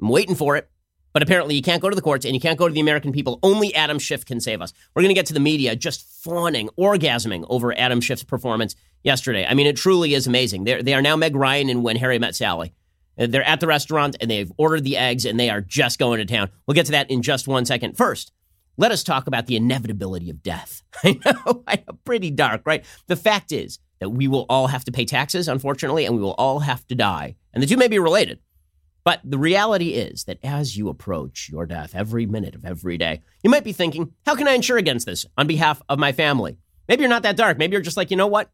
[0.01, 0.71] I'm waiting for it.
[1.13, 3.13] But apparently, you can't go to the courts and you can't go to the American
[3.13, 3.39] people.
[3.41, 4.73] Only Adam Schiff can save us.
[4.95, 9.47] We're going to get to the media just fawning, orgasming over Adam Schiff's performance yesterday.
[9.47, 10.65] I mean, it truly is amazing.
[10.65, 12.75] They're, they are now Meg Ryan and When Harry Met Sally.
[13.17, 16.25] They're at the restaurant and they've ordered the eggs and they are just going to
[16.25, 16.51] town.
[16.67, 17.97] We'll get to that in just one second.
[17.97, 18.33] First,
[18.77, 20.83] let us talk about the inevitability of death.
[21.05, 22.85] I know, I know, pretty dark, right?
[23.07, 26.35] The fact is that we will all have to pay taxes, unfortunately, and we will
[26.35, 27.37] all have to die.
[27.53, 28.41] And the two may be related.
[29.05, 33.21] But the reality is that as you approach your death every minute of every day,
[33.43, 36.59] you might be thinking, how can I insure against this on behalf of my family?
[36.89, 37.59] Maybe you're not that dark.
[37.59, 38.51] Maybe you're just like, you know what?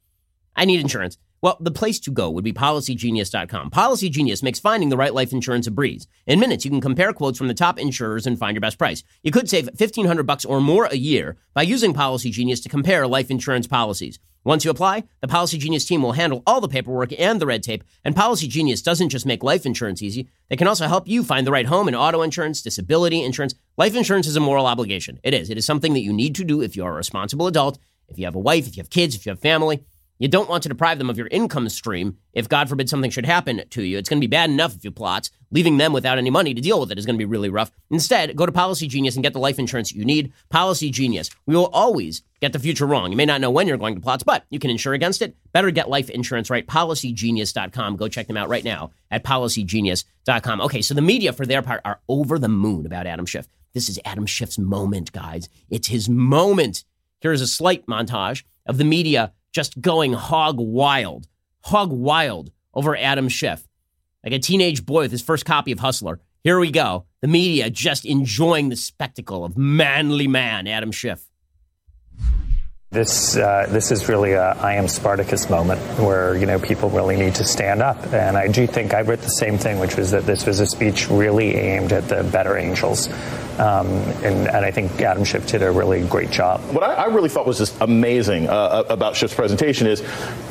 [0.57, 1.19] I need insurance.
[1.43, 3.71] Well, the place to go would be policygenius.com.
[3.71, 6.07] Policygenius makes finding the right life insurance a breeze.
[6.27, 9.03] In minutes, you can compare quotes from the top insurers and find your best price.
[9.23, 13.31] You could save 1500 bucks or more a year by using Policygenius to compare life
[13.31, 14.19] insurance policies.
[14.45, 17.85] Once you apply, the Policygenius team will handle all the paperwork and the red tape,
[18.05, 21.51] and Policygenius doesn't just make life insurance easy, they can also help you find the
[21.51, 23.55] right home and auto insurance, disability insurance.
[23.77, 25.21] Life insurance is a moral obligation.
[25.23, 25.51] It is.
[25.51, 28.19] It is something that you need to do if you are a responsible adult, if
[28.19, 29.85] you have a wife, if you have kids, if you have family.
[30.21, 33.25] You don't want to deprive them of your income stream if, God forbid, something should
[33.25, 33.97] happen to you.
[33.97, 35.31] It's going to be bad enough if you plot.
[35.51, 37.73] Leaving them without any money to deal with it is going to be really rough.
[37.91, 40.35] Instead, go to Policy Genius and get the life insurance you need.
[40.51, 41.31] Policy Genius.
[41.47, 43.11] We will always get the future wrong.
[43.11, 45.35] You may not know when you're going to plot, but you can insure against it.
[45.53, 46.67] Better get life insurance right.
[46.67, 47.97] PolicyGenius.com.
[47.97, 50.61] Go check them out right now at PolicyGenius.com.
[50.61, 53.49] Okay, so the media, for their part, are over the moon about Adam Schiff.
[53.73, 55.49] This is Adam Schiff's moment, guys.
[55.71, 56.85] It's his moment.
[57.21, 61.27] Here's a slight montage of the media just going hog wild,
[61.63, 63.67] hog wild over Adam Schiff.
[64.25, 67.07] Like a teenage boy with his first copy of Hustler, Here we go.
[67.23, 71.27] The media just enjoying the spectacle of manly man, Adam Schiff.
[72.93, 77.17] This uh, this is really a I am Spartacus moment where you know people really
[77.17, 80.11] need to stand up, and I do think I wrote the same thing, which was
[80.11, 83.09] that this was a speech really aimed at the better angels,
[83.61, 83.87] um,
[84.25, 86.61] and, and I think Adam Schiff did a really great job.
[86.73, 90.03] What I, I really thought was just amazing uh, about Schiff's presentation is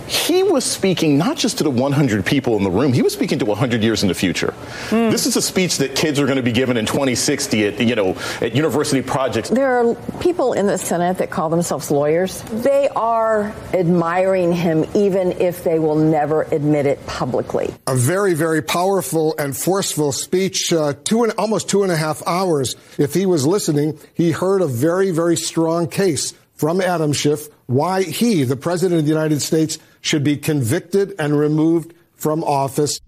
[0.08, 3.40] he was speaking not just to the 100 people in the room, he was speaking
[3.40, 4.54] to 100 years in the future.
[4.90, 5.12] Mm.
[5.12, 7.96] This is a speech that kids are going to be given in 2060 at you
[7.96, 9.50] know at university projects.
[9.50, 15.32] There are people in the Senate that call themselves lawyers they are admiring him, even
[15.34, 17.74] if they will never admit it publicly.
[17.88, 22.26] A very, very powerful and forceful speech, uh, two and almost two and a half
[22.28, 22.76] hours.
[23.00, 28.04] If he was listening, he heard a very, very strong case from Adam Schiff why
[28.04, 33.00] he, the president of the United States, should be convicted and removed from office.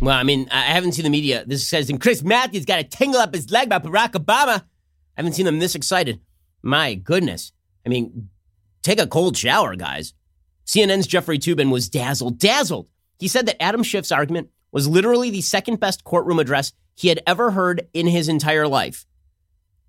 [0.00, 1.44] Well, I mean, I haven't seen the media.
[1.46, 4.62] This says, and Chris Matthews got a tingle up his leg by Barack Obama.
[4.62, 6.20] I haven't seen them this excited.
[6.62, 7.52] My goodness.
[7.84, 8.28] I mean,
[8.86, 10.14] Take a cold shower, guys.
[10.64, 12.86] CNN's Jeffrey Toobin was dazzled, dazzled.
[13.18, 17.20] He said that Adam Schiff's argument was literally the second best courtroom address he had
[17.26, 19.04] ever heard in his entire life.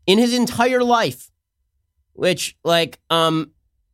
[0.08, 1.30] In his entire life.
[2.14, 3.52] Which, like, um,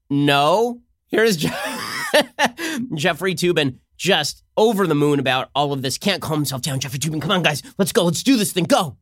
[0.09, 0.79] no.
[1.07, 1.49] Here's Je-
[2.95, 5.97] Jeffrey Toobin just over the moon about all of this.
[5.97, 6.79] Can't calm himself down.
[6.79, 7.61] Jeffrey Toobin, come on, guys.
[7.77, 8.05] Let's go.
[8.05, 8.63] Let's do this thing.
[8.63, 8.97] Go.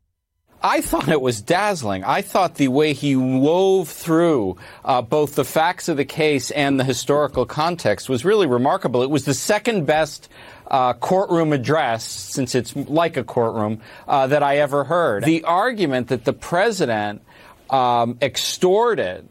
[0.64, 2.04] I thought it was dazzling.
[2.04, 6.78] I thought the way he wove through uh, both the facts of the case and
[6.78, 9.02] the historical context was really remarkable.
[9.02, 10.28] It was the second best
[10.72, 15.22] uh, courtroom address, since it's like a courtroom, uh, that I ever heard.
[15.22, 17.22] The argument that the president
[17.70, 19.28] um, extorted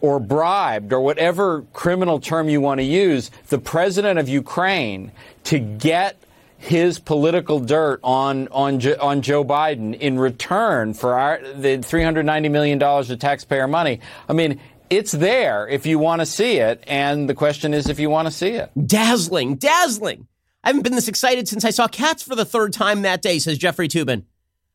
[0.00, 5.10] or bribed or whatever criminal term you want to use the president of Ukraine
[5.44, 6.16] to get
[6.58, 12.78] his political dirt on on on Joe Biden in return for our the 390 million
[12.78, 14.00] dollars of taxpayer money.
[14.28, 17.98] I mean, it's there if you want to see it, and the question is if
[17.98, 18.70] you want to see it.
[18.86, 20.28] Dazzling, dazzling.
[20.66, 23.38] I haven't been this excited since I saw Cats for the third time that day,
[23.38, 24.24] says Jeffrey Toobin.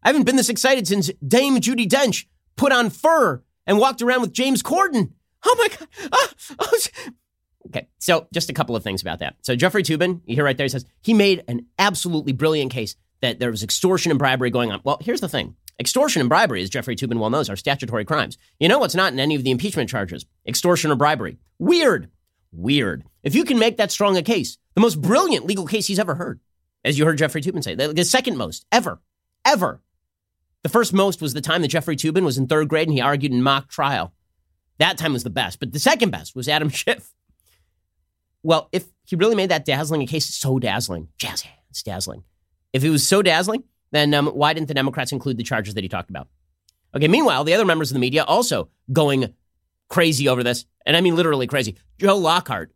[0.01, 4.21] I haven't been this excited since Dame Judi Dench put on fur and walked around
[4.21, 5.11] with James Corden.
[5.43, 5.87] Oh my God.
[6.13, 6.79] Ah, oh, oh,
[7.67, 9.35] Okay, so just a couple of things about that.
[9.41, 12.95] So Jeffrey Toobin, you hear right there, he says he made an absolutely brilliant case
[13.21, 14.79] that there was extortion and bribery going on.
[14.85, 15.55] Well, here's the thing.
[15.77, 18.37] Extortion and bribery, as Jeffrey Toobin well knows, are statutory crimes.
[18.61, 20.25] You know what's not in any of the impeachment charges?
[20.47, 21.37] Extortion or bribery.
[21.59, 22.09] Weird.
[22.53, 23.03] Weird.
[23.23, 26.15] If you can make that strong a case, the most brilliant legal case he's ever
[26.15, 26.39] heard,
[26.83, 29.01] as you heard Jeffrey Toobin say, the second most ever,
[29.45, 29.81] ever.
[30.63, 33.01] The first most was the time that Jeffrey Toobin was in third grade and he
[33.01, 34.13] argued in mock trial.
[34.77, 35.59] That time was the best.
[35.59, 37.13] But the second best was Adam Schiff
[38.43, 42.23] well, if he really made that dazzling a case, so dazzling, jazz hands, dazzling.
[42.73, 45.83] If it was so dazzling, then um, why didn't the Democrats include the charges that
[45.83, 46.27] he talked about?
[46.95, 49.33] Okay, meanwhile, the other members of the media also going
[49.89, 51.77] crazy over this, and I mean literally crazy.
[51.99, 52.73] Joe Lockhart,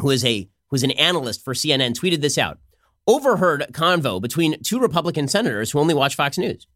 [0.00, 2.58] who is a who's an analyst for CNN, tweeted this out.
[3.06, 6.66] Overheard convo between two Republican senators who only watch Fox News.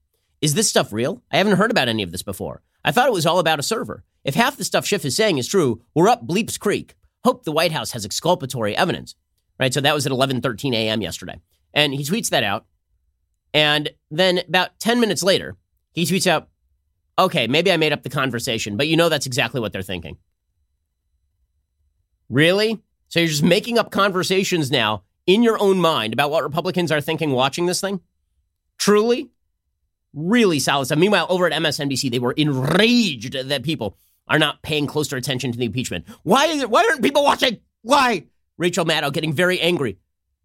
[0.40, 1.22] Is this stuff real?
[1.32, 2.62] I haven't heard about any of this before.
[2.84, 4.04] I thought it was all about a server.
[4.24, 7.52] If half the stuff Schiff is saying is true, we're up Bleeps Creek hope the
[7.52, 9.14] White House has exculpatory evidence.
[9.58, 9.74] Right.
[9.74, 11.02] So that was at 11:13 a.m.
[11.02, 11.40] yesterday,
[11.74, 12.66] and he tweets that out.
[13.52, 15.56] And then about 10 minutes later,
[15.92, 16.48] he tweets out,
[17.18, 20.16] "Okay, maybe I made up the conversation, but you know that's exactly what they're thinking."
[22.30, 22.80] Really?
[23.10, 27.00] So you're just making up conversations now in your own mind about what Republicans are
[27.00, 28.00] thinking watching this thing?
[28.78, 29.30] Truly?
[30.14, 30.98] Really solid stuff.
[30.98, 33.96] Meanwhile, over at MSNBC, they were enraged that people
[34.28, 36.06] are not paying closer attention to the impeachment.
[36.22, 36.70] Why is it?
[36.70, 37.58] Why aren't people watching?
[37.82, 38.26] Why?
[38.58, 39.98] Rachel Maddow getting very angry.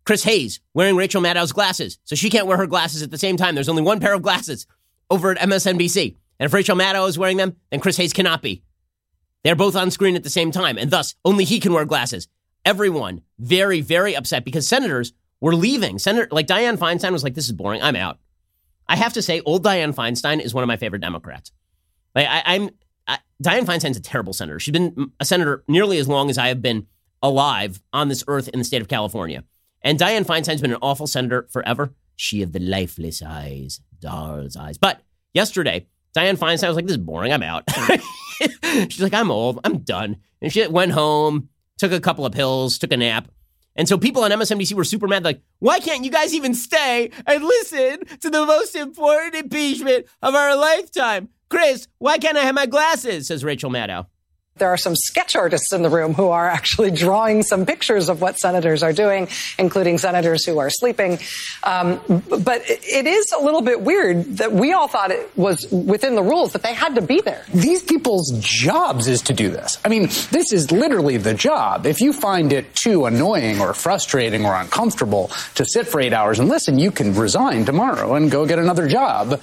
[0.03, 3.37] Chris Hayes wearing Rachel Maddow's glasses, so she can't wear her glasses at the same
[3.37, 3.53] time.
[3.53, 4.65] There's only one pair of glasses
[5.11, 8.63] over at MSNBC, and if Rachel Maddow is wearing them, then Chris Hayes cannot be.
[9.43, 12.27] They're both on screen at the same time, and thus only he can wear glasses.
[12.65, 15.99] Everyone very, very upset because senators were leaving.
[15.99, 17.81] Senator like Dianne Feinstein was like, "This is boring.
[17.81, 18.19] I'm out."
[18.87, 21.51] I have to say, old Dianne Feinstein is one of my favorite Democrats.
[22.13, 22.69] Like I, I'm
[23.07, 24.59] I, Dianne Feinstein's a terrible senator.
[24.59, 26.87] She's been a senator nearly as long as I have been
[27.21, 29.43] alive on this earth in the state of California.
[29.81, 31.93] And Dianne Feinstein's been an awful senator forever.
[32.15, 34.77] She of the lifeless eyes, doll's eyes.
[34.77, 35.01] But
[35.33, 37.33] yesterday, Dianne Feinstein was like, this is boring.
[37.33, 37.63] I'm out.
[38.63, 39.59] She's like, I'm old.
[39.63, 40.17] I'm done.
[40.41, 43.27] And she went home, took a couple of pills, took a nap.
[43.75, 47.11] And so people on MSNBC were super mad, like, why can't you guys even stay
[47.27, 51.29] and listen to the most important impeachment of our lifetime?
[51.49, 53.27] Chris, why can't I have my glasses?
[53.27, 54.07] says Rachel Maddow.
[54.57, 58.21] There are some sketch artists in the room who are actually drawing some pictures of
[58.21, 59.27] what senators are doing,
[59.59, 61.19] including senators who are sleeping.
[61.63, 66.15] Um, but it is a little bit weird that we all thought it was within
[66.15, 67.43] the rules that they had to be there.
[67.53, 69.77] These people's jobs is to do this.
[69.83, 71.85] I mean, this is literally the job.
[71.85, 76.39] If you find it too annoying or frustrating or uncomfortable to sit for eight hours
[76.39, 79.41] and listen, you can resign tomorrow and go get another job.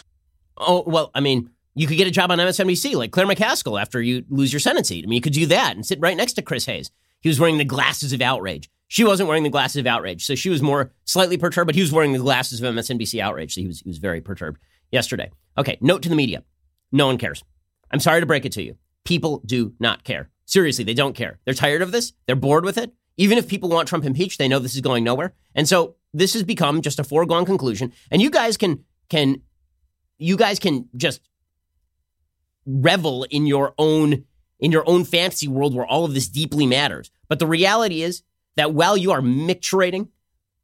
[0.57, 4.01] Oh, well, I mean, you could get a job on MSNBC like Claire McCaskill after
[4.01, 5.05] you lose your Senate seat.
[5.05, 6.91] I mean, you could do that and sit right next to Chris Hayes.
[7.21, 8.69] He was wearing the glasses of outrage.
[8.89, 11.81] She wasn't wearing the glasses of outrage, so she was more slightly perturbed, but he
[11.81, 15.31] was wearing the glasses of MSNBC outrage, so he was, he was very perturbed yesterday.
[15.57, 16.43] Okay, note to the media
[16.93, 17.43] no one cares.
[17.91, 18.77] I'm sorry to break it to you.
[19.05, 20.31] People do not care.
[20.45, 21.41] Seriously, they don't care.
[21.45, 22.93] They're tired of this, they're bored with it.
[23.17, 25.35] Even if people want Trump impeached, they know this is going nowhere.
[25.55, 27.93] And so this has become just a foregone conclusion.
[28.11, 29.43] And you guys can can
[30.19, 31.21] you guys can just
[32.67, 34.25] revel in your own
[34.59, 37.11] in your own fantasy world where all of this deeply matters.
[37.29, 38.23] But the reality is
[38.57, 40.09] that while you are micturating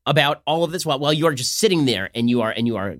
[0.06, 2.66] about all of this, while, while you are just sitting there and you are and
[2.66, 2.96] you are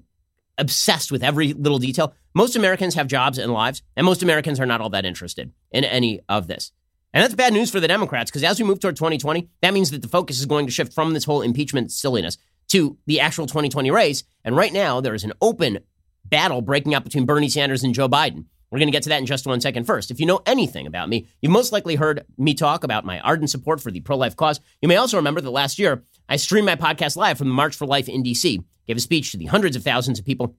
[0.59, 4.67] obsessed with every little detail, most Americans have jobs and lives, and most Americans are
[4.67, 6.73] not all that interested in any of this.
[7.15, 9.91] And that's bad news for the Democrats because as we move toward 2020, that means
[9.93, 12.37] that the focus is going to shift from this whole impeachment silliness
[12.69, 14.25] to the actual 2020 race.
[14.45, 15.79] And right now, there is an open
[16.25, 18.45] battle breaking out between Bernie Sanders and Joe Biden.
[18.71, 19.85] We're going to get to that in just one second.
[19.85, 23.19] First, if you know anything about me, you've most likely heard me talk about my
[23.21, 24.61] ardent support for the pro life cause.
[24.83, 27.75] You may also remember that last year, I streamed my podcast live from the March
[27.75, 30.55] for Life in D.C., gave a speech to the hundreds of thousands of people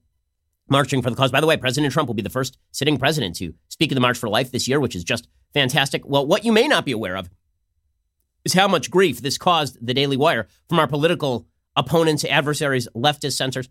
[0.68, 1.30] marching for the cause.
[1.30, 4.00] By the way, President Trump will be the first sitting president to speak at the
[4.00, 6.02] March for Life this year, which is just fantastic.
[6.04, 7.28] Well, what you may not be aware of
[8.44, 11.46] is how much grief this caused the Daily Wire from our political
[11.76, 13.68] opponents, adversaries, leftist censors.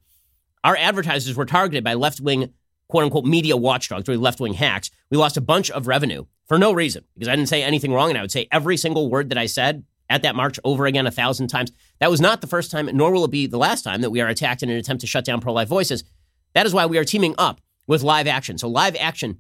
[0.64, 2.54] Our advertisers were targeted by left wing
[2.90, 4.92] quote unquote media watchdogs, really left wing hacks.
[5.10, 8.10] We lost a bunch of revenue for no reason because I didn't say anything wrong.
[8.10, 11.08] And I would say every single word that I said at that march over again
[11.08, 11.72] a thousand times.
[12.00, 14.22] That was not the first time, nor will it be the last time that we
[14.22, 16.04] are attacked in an attempt to shut down pro life voices.
[16.54, 18.58] That is why we are teaming up with Live Action.
[18.58, 19.40] So, Live Action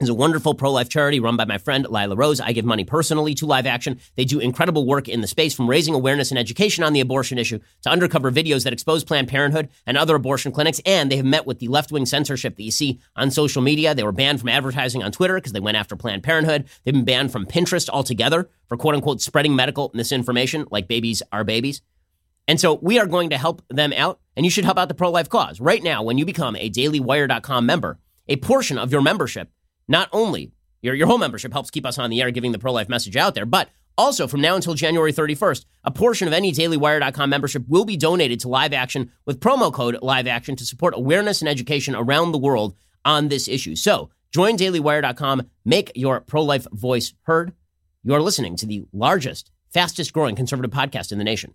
[0.00, 2.40] is a wonderful pro life charity run by my friend Lila Rose.
[2.40, 3.98] I give money personally to Live Action.
[4.14, 7.36] They do incredible work in the space from raising awareness and education on the abortion
[7.36, 10.80] issue to undercover videos that expose Planned Parenthood and other abortion clinics.
[10.86, 13.92] And they have met with the left wing censorship that you see on social media.
[13.92, 16.68] They were banned from advertising on Twitter because they went after Planned Parenthood.
[16.84, 21.42] They've been banned from Pinterest altogether for quote unquote spreading medical misinformation like babies are
[21.42, 21.82] babies.
[22.46, 24.94] And so we are going to help them out, and you should help out the
[24.94, 25.60] pro life cause.
[25.60, 29.50] Right now, when you become a dailywire.com member, a portion of your membership
[29.88, 32.72] not only your, your whole membership helps keep us on the air giving the pro
[32.72, 36.52] life message out there, but also from now until January 31st, a portion of any
[36.52, 40.94] dailywire.com membership will be donated to Live Action with promo code Live Action to support
[40.94, 43.74] awareness and education around the world on this issue.
[43.74, 47.52] So join dailywire.com, make your pro life voice heard.
[48.04, 51.54] You are listening to the largest, fastest growing conservative podcast in the nation.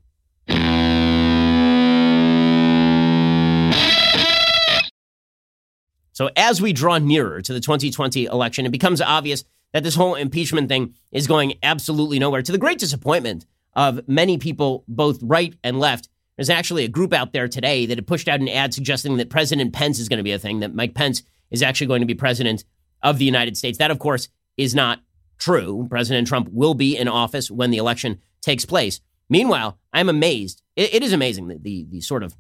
[6.13, 10.15] So as we draw nearer to the 2020 election, it becomes obvious that this whole
[10.15, 13.45] impeachment thing is going absolutely nowhere to the great disappointment
[13.75, 16.07] of many people, both right and left.
[16.37, 19.29] There's actually a group out there today that had pushed out an ad suggesting that
[19.29, 22.07] President Pence is going to be a thing, that Mike Pence is actually going to
[22.07, 22.63] be president
[23.01, 23.79] of the United States.
[23.79, 25.01] That, of course, is not
[25.39, 25.87] true.
[25.89, 29.01] President Trump will be in office when the election takes place.
[29.29, 30.61] Meanwhile, I'm amazed.
[30.75, 32.35] it, it is amazing that the, the sort of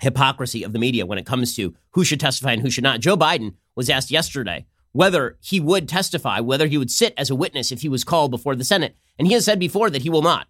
[0.00, 3.00] hypocrisy of the media when it comes to who should testify and who should not.
[3.00, 7.34] Joe Biden was asked yesterday whether he would testify, whether he would sit as a
[7.34, 10.10] witness if he was called before the Senate, and he has said before that he
[10.10, 10.48] will not,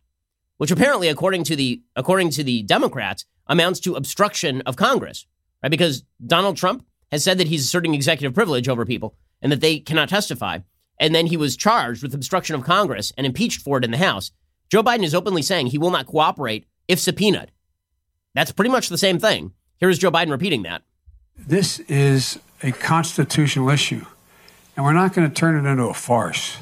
[0.56, 5.26] which apparently, according to the according to the Democrats, amounts to obstruction of Congress,
[5.62, 5.70] right?
[5.70, 9.78] Because Donald Trump has said that he's asserting executive privilege over people and that they
[9.78, 10.58] cannot testify,
[10.98, 13.96] and then he was charged with obstruction of Congress and impeached for it in the
[13.98, 14.30] House.
[14.70, 17.50] Joe Biden is openly saying he will not cooperate if subpoenaed.
[18.34, 19.52] That's pretty much the same thing.
[19.78, 20.82] Here's Joe Biden repeating that.
[21.36, 24.04] This is a constitutional issue,
[24.76, 26.58] and we're not going to turn it into a farce,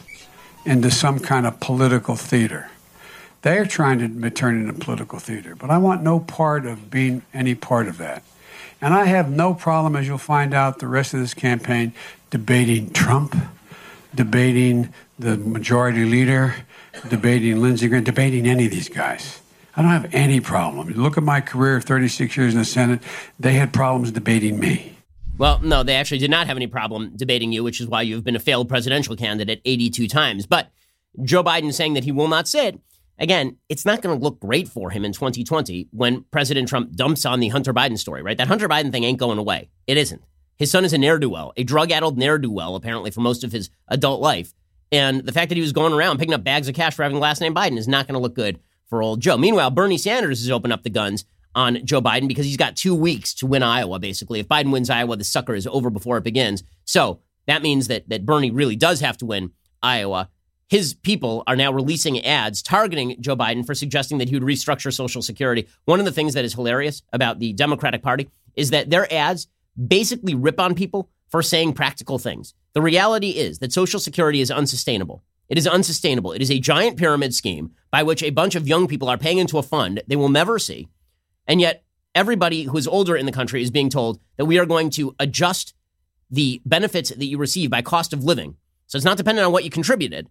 [0.65, 2.71] into some kind of political theater.
[3.43, 6.91] They are trying to turn it into political theater, but I want no part of
[6.91, 8.23] being any part of that.
[8.81, 11.93] And I have no problem, as you'll find out the rest of this campaign,
[12.31, 13.37] debating Trump,
[14.15, 16.55] debating the majority leader,
[17.09, 19.41] debating Lindsey Graham, debating any of these guys.
[19.79, 20.89] I don't have any problem.
[20.89, 23.01] Look at my career, 36 years in the Senate,
[23.39, 24.97] they had problems debating me.
[25.39, 28.25] Well, no, they actually did not have any problem debating you, which is why you've
[28.25, 30.47] been a failed presidential candidate 82 times.
[30.47, 30.73] But
[31.23, 32.81] Joe Biden saying that he will not sit,
[33.21, 37.25] again, it's not going to look great for him in 2020 when President Trump dumps
[37.25, 38.37] on the Hunter Biden story, right?
[38.37, 39.69] That Hunter Biden thing ain't going away.
[39.87, 40.25] It isn't.
[40.57, 43.21] His son is a ne'er do well, a drug addled ne'er do well, apparently, for
[43.21, 44.55] most of his adult life.
[44.91, 47.15] And the fact that he was going around picking up bags of cash for having
[47.15, 48.59] the last name Biden is not going to look good
[48.89, 49.37] for old Joe.
[49.37, 51.25] Meanwhile, Bernie Sanders has opened up the guns
[51.55, 54.41] on Joe Biden because he's got two weeks to win Iowa, basically.
[54.41, 56.63] If Biden wins Iowa, the sucker is over before it begins.
[56.85, 60.29] So that means that, that Bernie really does have to win Iowa.
[60.69, 64.93] His people are now releasing ads targeting Joe Biden for suggesting that he would restructure
[64.93, 65.67] Social Security.
[65.87, 69.49] One of the things that is hilarious about the Democratic Party is that their ads
[69.87, 72.55] basically rip on people for saying practical things.
[72.75, 75.23] The reality is that Social Security is unsustainable.
[75.49, 76.33] It is unsustainable.
[76.33, 79.39] It is a giant pyramid scheme by which a bunch of young people are paying
[79.39, 80.89] into a fund they will never see.
[81.47, 81.85] And yet,
[82.15, 85.15] everybody who is older in the country is being told that we are going to
[85.19, 85.75] adjust
[86.31, 88.57] the benefits that you receive by cost of living.
[88.87, 90.29] So it's not dependent on what you contributed.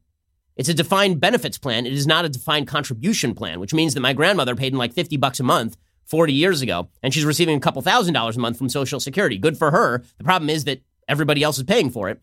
[0.56, 1.86] It's a defined benefits plan.
[1.86, 4.94] It is not a defined contribution plan, which means that my grandmother paid in like
[4.94, 8.40] 50 bucks a month 40 years ago, and she's receiving a couple thousand dollars a
[8.40, 9.38] month from Social Security.
[9.38, 10.04] Good for her.
[10.18, 12.22] The problem is that everybody else is paying for it.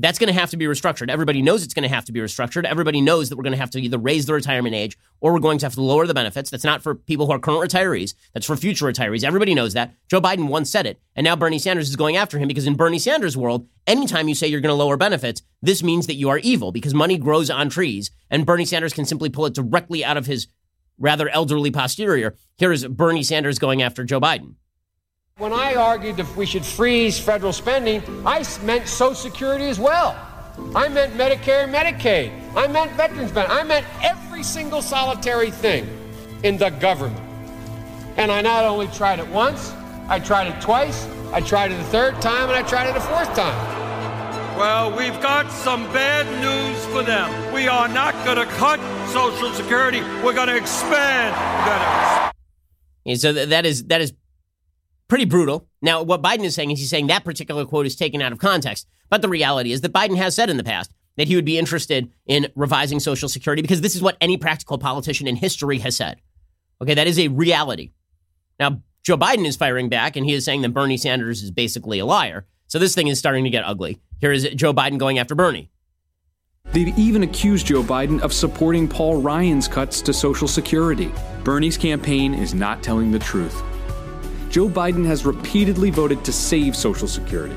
[0.00, 1.10] That's going to have to be restructured.
[1.10, 2.64] Everybody knows it's going to have to be restructured.
[2.64, 5.40] Everybody knows that we're going to have to either raise the retirement age or we're
[5.40, 6.48] going to have to lower the benefits.
[6.48, 8.14] That's not for people who are current retirees.
[8.32, 9.24] That's for future retirees.
[9.24, 9.94] Everybody knows that.
[10.08, 12.76] Joe Biden once said it, and now Bernie Sanders is going after him because in
[12.76, 16.30] Bernie Sanders' world, anytime you say you're going to lower benefits, this means that you
[16.30, 20.02] are evil because money grows on trees, and Bernie Sanders can simply pull it directly
[20.02, 20.48] out of his
[20.98, 22.36] rather elderly posterior.
[22.56, 24.54] Here is Bernie Sanders going after Joe Biden.
[25.40, 30.14] When I argued that we should freeze federal spending, I meant Social Security as well.
[30.74, 32.30] I meant Medicare and Medicaid.
[32.54, 33.58] I meant veterans benefits.
[33.58, 35.88] I meant every single solitary thing
[36.42, 37.26] in the government.
[38.18, 39.72] And I not only tried it once,
[40.08, 43.00] I tried it twice, I tried it a third time, and I tried it a
[43.00, 44.58] fourth time.
[44.58, 47.54] Well, we've got some bad news for them.
[47.54, 48.78] We are not going to cut
[49.08, 50.02] Social Security.
[50.22, 51.34] We're going to expand.
[51.64, 52.32] Gonna...
[53.06, 54.12] And so that is that is
[55.10, 55.68] pretty brutal.
[55.82, 58.38] Now, what Biden is saying is he's saying that particular quote is taken out of
[58.38, 58.86] context.
[59.10, 61.58] But the reality is that Biden has said in the past that he would be
[61.58, 65.96] interested in revising Social Security because this is what any practical politician in history has
[65.96, 66.20] said.
[66.80, 67.90] Okay, that is a reality.
[68.58, 71.98] Now, Joe Biden is firing back and he is saying that Bernie Sanders is basically
[71.98, 72.46] a liar.
[72.68, 73.98] So this thing is starting to get ugly.
[74.20, 75.70] Here is Joe Biden going after Bernie.
[76.72, 81.10] They've even accused Joe Biden of supporting Paul Ryan's cuts to Social Security.
[81.42, 83.60] Bernie's campaign is not telling the truth.
[84.50, 87.56] Joe Biden has repeatedly voted to save Social Security.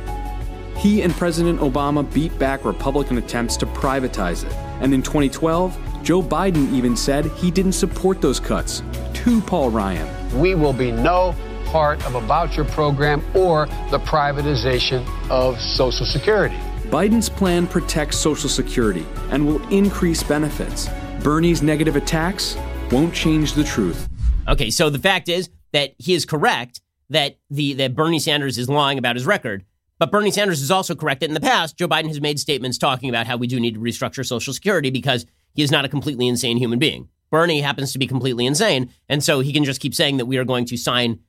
[0.77, 4.53] He and President Obama beat back Republican attempts to privatize it.
[4.79, 8.83] And in 2012, Joe Biden even said he didn't support those cuts
[9.15, 10.39] to Paul Ryan.
[10.39, 11.33] We will be no
[11.65, 16.57] part of a voucher program or the privatization of Social Security.
[16.91, 20.89] Biden's plan protects Social Security and will increase benefits.
[21.23, 22.55] Bernie's negative attacks
[22.91, 24.07] won't change the truth.
[24.47, 28.69] Okay, so the fact is that he is correct that the that Bernie Sanders is
[28.69, 29.65] lying about his record.
[29.99, 32.77] But Bernie Sanders is also correct that in the past, Joe Biden has made statements
[32.77, 35.89] talking about how we do need to restructure Social Security because he is not a
[35.89, 37.09] completely insane human being.
[37.29, 40.37] Bernie happens to be completely insane, and so he can just keep saying that we
[40.37, 41.19] are going to sign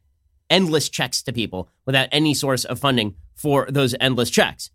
[0.51, 4.71] endless checks to people without any source of funding for those endless checks.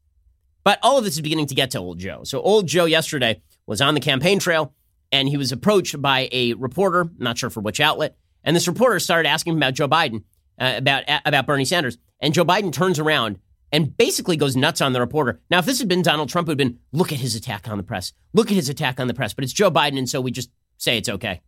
[0.63, 2.23] But all of this is beginning to get to old Joe.
[2.23, 4.73] So old Joe yesterday was on the campaign trail
[5.11, 8.99] and he was approached by a reporter, not sure for which outlet, and this reporter
[8.99, 10.23] started asking him about Joe Biden
[10.59, 13.39] uh, about about Bernie Sanders, and Joe Biden turns around
[13.71, 15.39] and basically goes nuts on the reporter.
[15.49, 17.67] Now, if this had been Donald Trump, it would have been look at his attack
[17.67, 19.33] on the press, look at his attack on the press.
[19.33, 21.41] But it's Joe Biden, and so we just say it's okay.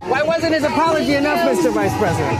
[0.00, 1.72] Why wasn't his apology enough, Mr.
[1.72, 2.38] Vice President?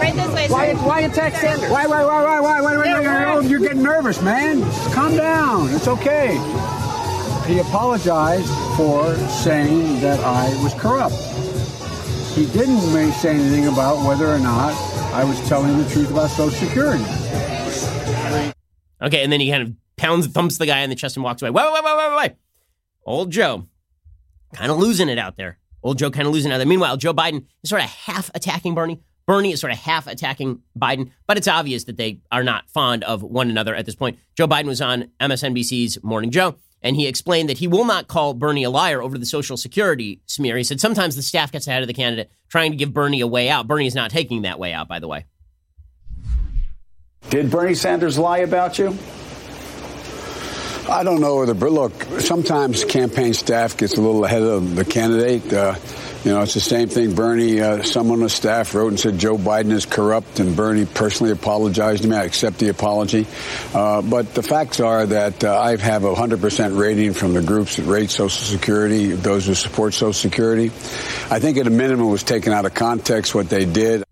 [0.00, 1.70] Right this way, why, why attack Sanders?
[1.70, 4.62] Why, why, why, why, why, why, why, Yeah, why, You're getting nervous, man.
[4.92, 5.68] Calm down.
[5.74, 6.36] It's okay.
[7.46, 11.14] He apologized for saying that I was corrupt.
[12.36, 12.82] He didn't
[13.12, 14.74] say anything about whether or not
[15.14, 17.02] I was telling the truth about Social Security.
[19.00, 21.40] Okay, and then he kind of pounds, thumps the guy in the chest and walks
[21.40, 21.50] away.
[21.50, 22.32] Wait, wait, wait, wait, wait.
[23.06, 23.66] Old Joe,
[24.52, 25.58] kind of losing it out there.
[25.82, 26.66] Old Joe kind of losing it out there.
[26.66, 29.00] Meanwhile, Joe Biden is sort of half attacking Bernie.
[29.26, 33.02] Bernie is sort of half attacking Biden, but it's obvious that they are not fond
[33.04, 34.18] of one another at this point.
[34.36, 36.56] Joe Biden was on MSNBC's Morning Joe,
[36.86, 40.20] and he explained that he will not call Bernie a liar over the Social Security
[40.26, 40.56] smear.
[40.56, 43.26] He said sometimes the staff gets ahead of the candidate trying to give Bernie a
[43.26, 43.66] way out.
[43.66, 45.24] Bernie is not taking that way out, by the way.
[47.28, 48.96] Did Bernie Sanders lie about you?
[50.88, 55.52] I don't know whether, look, sometimes campaign staff gets a little ahead of the candidate.
[55.52, 55.74] Uh,
[56.26, 57.14] you know, it's the same thing.
[57.14, 60.84] Bernie, uh, someone on the staff wrote and said Joe Biden is corrupt, and Bernie
[60.84, 62.16] personally apologized to me.
[62.16, 63.28] I accept the apology.
[63.72, 67.76] Uh, but the facts are that uh, I have a 100% rating from the groups
[67.76, 70.72] that rate Social Security, those who support Social Security.
[71.30, 74.02] I think at a minimum was taken out of context what they did.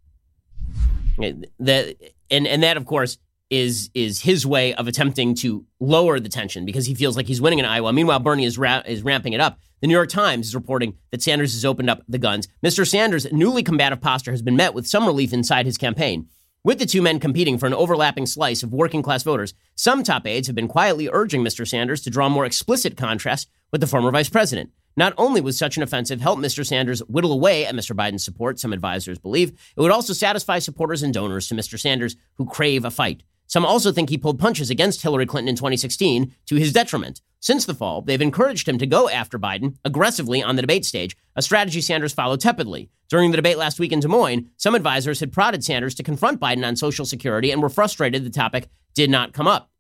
[1.59, 1.97] That
[2.31, 3.19] and and that of course
[3.55, 7.41] is is his way of attempting to lower the tension because he feels like he's
[7.41, 7.93] winning in Iowa.
[7.93, 9.59] Meanwhile, Bernie is ra- is ramping it up.
[9.81, 12.49] The New York Times is reporting that Sanders has opened up the guns.
[12.65, 12.87] Mr.
[12.87, 16.27] Sanders' newly combative posture has been met with some relief inside his campaign.
[16.65, 20.27] With the two men competing for an overlapping slice of working class voters, some top
[20.27, 21.69] aides have been quietly urging Mr.
[21.69, 24.71] Sanders to draw more explicit contrast with the former vice president.
[24.97, 26.65] Not only would such an offensive help Mr.
[26.65, 27.95] Sanders whittle away at Mr.
[27.95, 31.79] Biden's support, some advisors believe, it would also satisfy supporters and donors to Mr.
[31.79, 33.23] Sanders who crave a fight.
[33.55, 37.23] Some also think he pulled punches against Hillary Clinton in 2016 to his detriment.
[37.39, 41.17] Since the fall, they've encouraged him to go after Biden aggressively on the debate stage,
[41.37, 42.91] a strategy Sanders followed tepidly.
[43.09, 46.41] During the debate last week in Des Moines, some advisors had prodded Sanders to confront
[46.41, 49.71] Biden on Social Security and were frustrated the topic did not come up.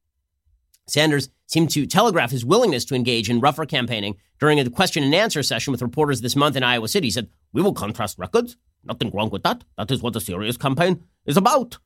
[0.86, 5.16] Sanders seemed to telegraph his willingness to engage in rougher campaigning during a question and
[5.16, 7.08] answer session with reporters this month in Iowa City.
[7.08, 8.56] He said, We will contrast records.
[8.84, 9.64] Nothing wrong with that.
[9.76, 11.78] That is what a serious campaign is about.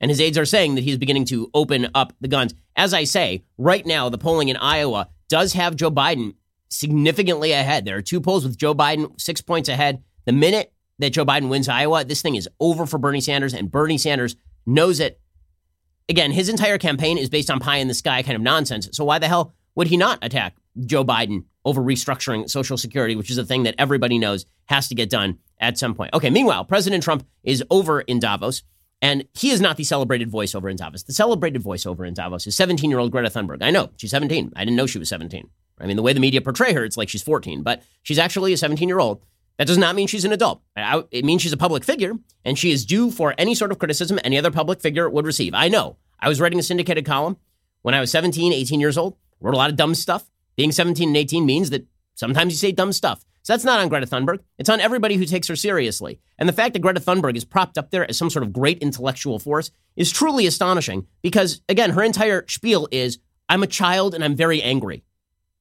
[0.00, 2.54] And his aides are saying that he's beginning to open up the guns.
[2.76, 6.34] As I say, right now, the polling in Iowa does have Joe Biden
[6.68, 7.84] significantly ahead.
[7.84, 10.02] There are two polls with Joe Biden six points ahead.
[10.24, 13.70] The minute that Joe Biden wins Iowa, this thing is over for Bernie Sanders, and
[13.70, 14.36] Bernie Sanders
[14.66, 15.20] knows it.
[16.08, 18.88] Again, his entire campaign is based on pie in the sky kind of nonsense.
[18.92, 23.30] So why the hell would he not attack Joe Biden over restructuring Social Security, which
[23.30, 26.14] is a thing that everybody knows has to get done at some point?
[26.14, 28.62] Okay, meanwhile, President Trump is over in Davos.
[29.02, 31.02] And he is not the celebrated voiceover in Davos.
[31.02, 33.62] The celebrated voiceover in Davos is 17 year old Greta Thunberg.
[33.62, 34.52] I know, she's 17.
[34.56, 35.48] I didn't know she was 17.
[35.78, 38.52] I mean, the way the media portray her, it's like she's 14, but she's actually
[38.52, 39.22] a 17 year old.
[39.58, 40.62] That does not mean she's an adult.
[41.10, 42.12] It means she's a public figure,
[42.44, 45.54] and she is due for any sort of criticism any other public figure would receive.
[45.54, 45.96] I know.
[46.20, 47.36] I was writing a syndicated column
[47.82, 50.30] when I was 17, 18 years old, wrote a lot of dumb stuff.
[50.56, 53.24] Being 17 and 18 means that sometimes you say dumb stuff.
[53.46, 54.40] So that's not on Greta Thunberg.
[54.58, 56.18] It's on everybody who takes her seriously.
[56.36, 58.78] And the fact that Greta Thunberg is propped up there as some sort of great
[58.80, 64.24] intellectual force is truly astonishing because, again, her entire spiel is I'm a child and
[64.24, 65.04] I'm very angry.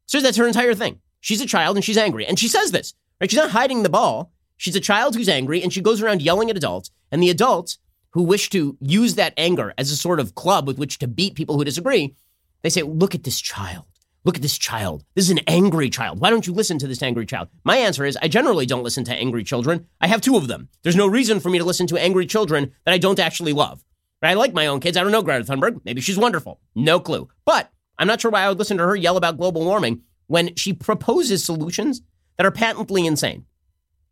[0.07, 0.99] So that's her entire thing.
[1.19, 2.25] She's a child and she's angry.
[2.25, 3.29] And she says this, right?
[3.29, 4.31] She's not hiding the ball.
[4.57, 6.89] She's a child who's angry and she goes around yelling at adults.
[7.11, 7.77] And the adults
[8.13, 11.35] who wish to use that anger as a sort of club with which to beat
[11.35, 12.15] people who disagree,
[12.63, 13.85] they say, look at this child.
[14.25, 15.05] Look at this child.
[15.13, 16.19] This is an angry child.
[16.19, 17.47] Why don't you listen to this angry child?
[17.63, 19.87] My answer is I generally don't listen to angry children.
[20.01, 20.67] I have two of them.
[20.81, 23.83] There's no reason for me to listen to angry children that I don't actually love.
[24.25, 24.97] I like my own kids.
[24.97, 25.81] I don't know Greta Thunberg.
[25.85, 26.59] Maybe she's wonderful.
[26.73, 27.29] No clue.
[27.45, 30.55] But I'm not sure why I would listen to her yell about global warming when
[30.55, 32.01] she proposes solutions
[32.37, 33.45] that are patently insane.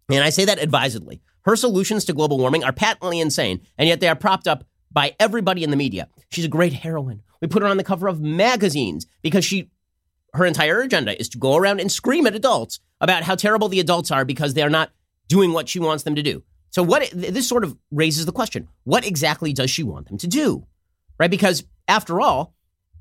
[0.09, 1.21] And I say that advisedly.
[1.41, 5.15] Her solutions to global warming are patently insane, and yet they are propped up by
[5.19, 6.07] everybody in the media.
[6.29, 7.23] She's a great heroine.
[7.41, 9.69] We put her on the cover of magazines because she
[10.33, 13.79] her entire agenda is to go around and scream at adults about how terrible the
[13.79, 14.91] adults are because they are not
[15.27, 16.43] doing what she wants them to do.
[16.71, 20.27] So what this sort of raises the question, what exactly does she want them to
[20.27, 20.65] do?
[21.19, 21.29] Right?
[21.29, 22.55] Because after all,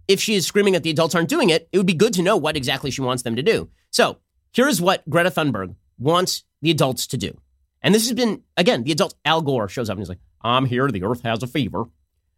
[0.09, 2.23] if she is screaming that the adults aren't doing it, it would be good to
[2.23, 3.71] know what exactly she wants them to do.
[3.91, 4.19] So,
[4.53, 7.41] here's what Greta Thunberg wants the adults to do.
[7.81, 10.67] And this has been again, the adult Al Gore shows up and he's like, "I'm
[10.67, 11.85] here, the earth has a fever."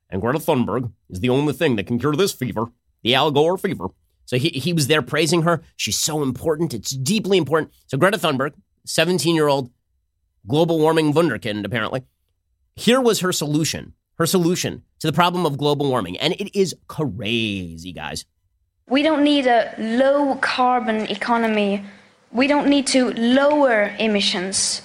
[0.09, 2.66] And Greta Thunberg is the only thing that can cure this fever,
[3.03, 3.88] the Al Gore fever.
[4.27, 5.62] So he, he was there praising her.
[5.77, 6.75] She's so important.
[6.75, 7.72] It's deeply important.
[7.87, 8.53] So Greta Thunberg,
[8.87, 9.70] 17 year old
[10.47, 12.05] global warming wunderkind, apparently,
[12.77, 13.95] here was her solution.
[14.16, 16.16] Her solution to the problem of global warming.
[16.18, 18.25] And it is crazy, guys.
[18.89, 21.85] We don't need a low carbon economy.
[22.31, 24.83] We don't need to lower emissions.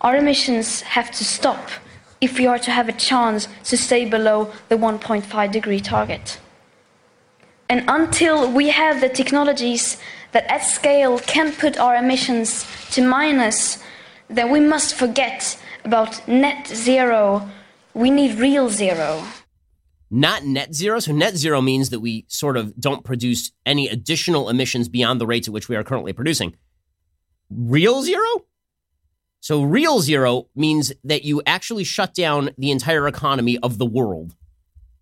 [0.00, 1.70] Our emissions have to stop
[2.20, 6.38] if we are to have a chance to stay below the 1.5 degree target.
[7.68, 9.98] And until we have the technologies
[10.32, 13.82] that at scale can put our emissions to minus,
[14.28, 17.48] then we must forget about net zero.
[17.94, 19.22] We need real zero.
[20.10, 21.00] Not net zero.
[21.00, 25.26] So, net zero means that we sort of don't produce any additional emissions beyond the
[25.26, 26.56] rates at which we are currently producing.
[27.50, 28.44] Real zero?
[29.40, 34.34] So, real zero means that you actually shut down the entire economy of the world.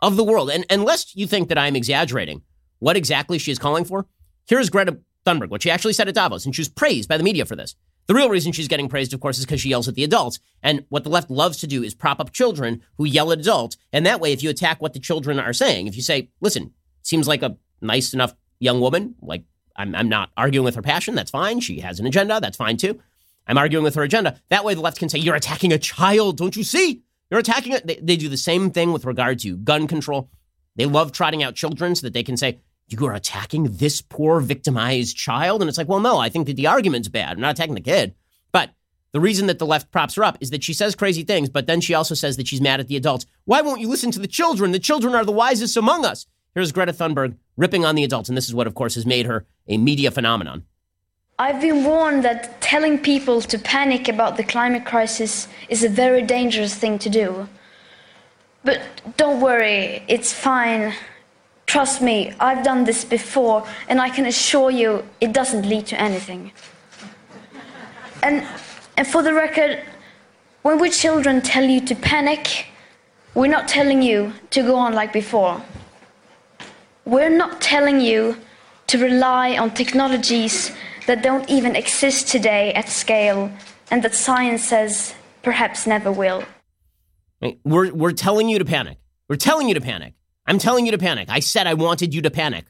[0.03, 0.51] Of the world.
[0.51, 2.43] And unless you think that I'm exaggerating,
[2.79, 4.07] what exactly she is calling for?
[4.47, 7.25] Here's Greta Thunberg, what she actually said at Davos, and she was praised by the
[7.25, 7.75] media for this.
[8.07, 10.39] The real reason she's getting praised, of course, is because she yells at the adults.
[10.63, 13.77] And what the left loves to do is prop up children who yell at adults.
[13.93, 16.73] And that way, if you attack what the children are saying, if you say, listen,
[17.03, 19.43] seems like a nice enough young woman, like
[19.75, 21.59] I'm, I'm not arguing with her passion, that's fine.
[21.59, 23.01] She has an agenda, that's fine too.
[23.49, 24.41] I'm arguing with her agenda.
[24.51, 27.03] That way, the left can say, you're attacking a child, don't you see?
[27.31, 27.87] You're attacking it.
[27.87, 30.31] They, they do the same thing with regard to gun control.
[30.77, 34.41] They love trotting out children so that they can say, you are attacking this poor
[34.41, 35.61] victimized child.
[35.61, 37.33] And it's like, well, no, I think that the argument's bad.
[37.33, 38.15] I'm not attacking the kid.
[38.53, 38.71] But
[39.17, 41.67] The reason that the left props her up is that she says crazy things, but
[41.67, 43.25] then she also says that she's mad at the adults.
[43.47, 44.73] Why won't you listen to the children?
[44.73, 46.27] The children are the wisest among us.
[46.55, 49.25] Here's Greta Thunberg ripping on the adults, and this is what, of course, has made
[49.25, 50.65] her a media phenomenon.
[51.39, 56.21] I've been warned that telling people to panic about the climate crisis is a very
[56.21, 57.49] dangerous thing to do.
[58.65, 58.83] But
[59.17, 60.93] don't worry, it's fine.
[61.67, 66.01] Trust me, I've done this before, and I can assure you it doesn't lead to
[66.01, 66.53] anything.
[68.23, 68.47] And,
[68.97, 69.83] and for the record,
[70.63, 72.67] when we children tell you to panic,
[73.35, 75.61] we're not telling you to go on like before.
[77.05, 78.37] We're not telling you
[78.87, 80.73] to rely on technologies
[81.07, 83.51] that don't even exist today at scale
[83.91, 86.43] and that science says perhaps never will.
[87.65, 88.99] We're, we're telling you to panic.
[89.29, 90.15] We're telling you to panic.
[90.47, 91.29] I'm telling you to panic.
[91.29, 92.67] I said I wanted you to panic.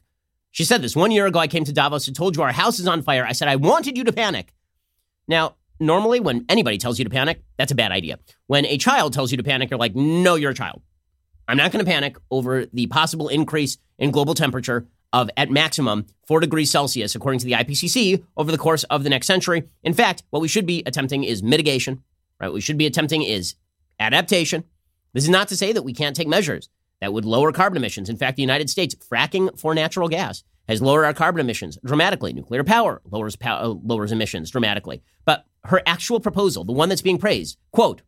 [0.51, 1.39] She said this one year ago.
[1.39, 3.25] I came to Davos and told you our house is on fire.
[3.25, 4.53] I said I wanted you to panic.
[5.27, 8.17] Now, normally, when anybody tells you to panic, that's a bad idea.
[8.47, 10.81] When a child tells you to panic, you're like, no, you're a child.
[11.47, 16.05] I'm not going to panic over the possible increase in global temperature of at maximum
[16.27, 19.63] 4 degrees Celsius, according to the IPCC, over the course of the next century.
[19.83, 22.03] In fact, what we should be attempting is mitigation,
[22.41, 22.47] right?
[22.47, 23.55] What we should be attempting is
[23.99, 24.63] adaptation.
[25.13, 26.69] This is not to say that we can't take measures
[27.01, 28.09] that would lower carbon emissions.
[28.09, 32.33] In fact, the United States, fracking for natural gas, has lowered our carbon emissions dramatically.
[32.33, 35.01] Nuclear power lowers, uh, lowers emissions dramatically.
[35.25, 38.01] But her actual proposal, the one that's being praised, quote,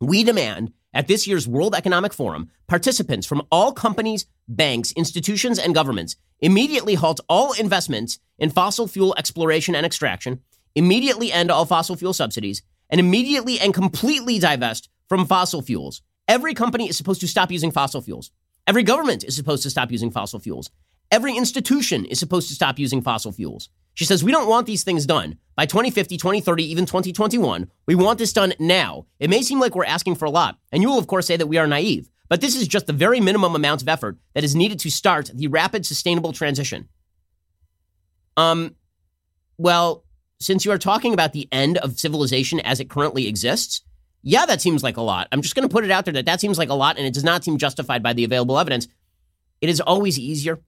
[0.00, 5.74] we demand at this year's World Economic Forum, participants from all companies, banks, institutions, and
[5.74, 10.40] governments immediately halt all investments in fossil fuel exploration and extraction,
[10.74, 16.02] immediately end all fossil fuel subsidies, and immediately and completely divest from fossil fuels.
[16.28, 18.30] Every company is supposed to stop using fossil fuels.
[18.66, 20.70] Every government is supposed to stop using fossil fuels.
[21.10, 23.70] Every institution is supposed to stop using fossil fuels.
[23.94, 27.70] She says, We don't want these things done by 2050, 2030, even 2021.
[27.86, 29.06] We want this done now.
[29.18, 31.38] It may seem like we're asking for a lot, and you will, of course, say
[31.38, 34.44] that we are naive, but this is just the very minimum amount of effort that
[34.44, 36.90] is needed to start the rapid, sustainable transition.
[38.36, 38.76] Um,
[39.56, 40.04] well,
[40.40, 43.82] since you are talking about the end of civilization as it currently exists,
[44.22, 45.28] yeah, that seems like a lot.
[45.32, 47.06] I'm just going to put it out there that that seems like a lot, and
[47.06, 48.88] it does not seem justified by the available evidence.
[49.60, 50.60] It is always easier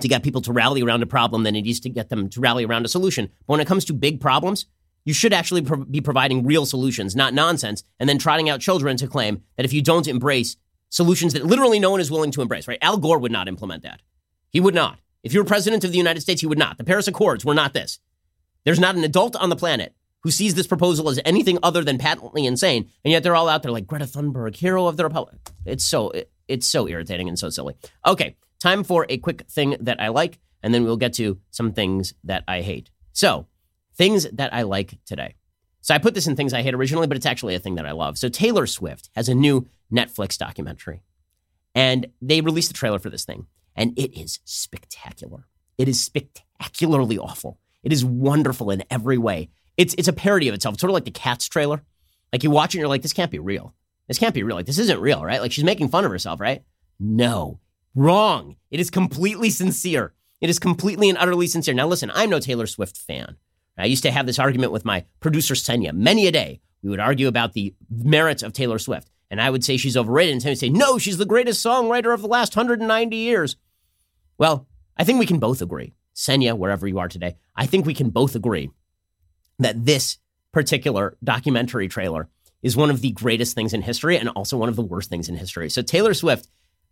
[0.00, 2.40] to get people to rally around a problem than it is to get them to
[2.40, 3.30] rally around a solution.
[3.46, 4.66] But when it comes to big problems,
[5.04, 8.96] you should actually pro- be providing real solutions, not nonsense, and then trotting out children
[8.98, 10.56] to claim that if you don't embrace
[10.90, 12.78] solutions that literally no one is willing to embrace, right?
[12.82, 14.02] Al Gore would not implement that.
[14.50, 14.98] He would not.
[15.22, 16.78] If you were president of the United States, he would not.
[16.78, 17.98] The Paris Accords were not this.
[18.64, 19.94] There's not an adult on the planet
[20.26, 23.62] who sees this proposal as anything other than patently insane, and yet they're all out
[23.62, 25.36] there like Greta Thunberg, hero of the republic.
[25.64, 27.76] It's so it, it's so irritating and so silly.
[28.04, 31.72] Okay, Time for a quick thing that I like, and then we'll get to some
[31.72, 32.90] things that I hate.
[33.12, 33.46] So,
[33.94, 35.34] things that I like today.
[35.82, 37.86] So, I put this in things I hate originally, but it's actually a thing that
[37.86, 38.18] I love.
[38.18, 41.02] So, Taylor Swift has a new Netflix documentary,
[41.74, 45.46] and they released the trailer for this thing, and it is spectacular.
[45.76, 47.58] It is spectacularly awful.
[47.82, 49.50] It is wonderful in every way.
[49.76, 50.74] It's, it's a parody of itself.
[50.74, 51.82] It's sort of like the Cats trailer.
[52.32, 53.74] Like you watch it and you're like, this can't be real.
[54.08, 54.56] This can't be real.
[54.56, 55.40] Like, this isn't real, right?
[55.40, 56.62] Like she's making fun of herself, right?
[56.98, 57.60] No,
[57.96, 58.56] Wrong.
[58.70, 60.12] It is completely sincere.
[60.42, 61.72] It is completely and utterly sincere.
[61.72, 63.36] Now, listen, I'm no Taylor Swift fan.
[63.78, 66.60] I used to have this argument with my producer, Senya, many a day.
[66.82, 69.10] We would argue about the merits of Taylor Swift.
[69.30, 70.34] And I would say she's overrated.
[70.34, 73.56] And Senya would say, no, she's the greatest songwriter of the last 190 years.
[74.36, 74.68] Well,
[74.98, 78.10] I think we can both agree, Senya, wherever you are today, I think we can
[78.10, 78.68] both agree
[79.58, 80.18] that this
[80.52, 82.28] particular documentary trailer
[82.62, 85.28] is one of the greatest things in history and also one of the worst things
[85.28, 85.68] in history.
[85.70, 86.48] So Taylor Swift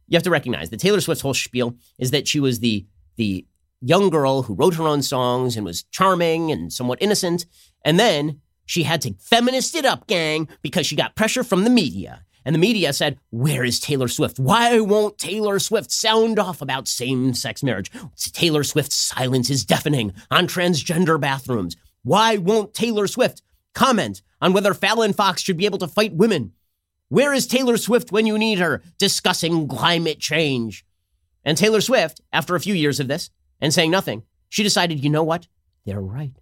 [0.08, 2.86] you have to recognize that Taylor Swift's whole spiel is that she was the
[3.16, 3.46] the
[3.80, 7.46] young girl who wrote her own songs and was charming and somewhat innocent,
[7.84, 11.70] and then she had to feminist it up, gang, because she got pressure from the
[11.70, 12.24] media.
[12.46, 14.38] And the media said, Where is Taylor Swift?
[14.38, 17.90] Why won't Taylor Swift sound off about same sex marriage?
[18.32, 21.76] Taylor Swift's silence is deafening on transgender bathrooms.
[22.04, 23.42] Why won't Taylor Swift
[23.74, 26.52] comment on whether Fallon Fox should be able to fight women?
[27.08, 30.84] Where is Taylor Swift when you need her discussing climate change?
[31.44, 33.30] And Taylor Swift, after a few years of this
[33.60, 35.48] and saying nothing, she decided, you know what?
[35.86, 36.32] They're right.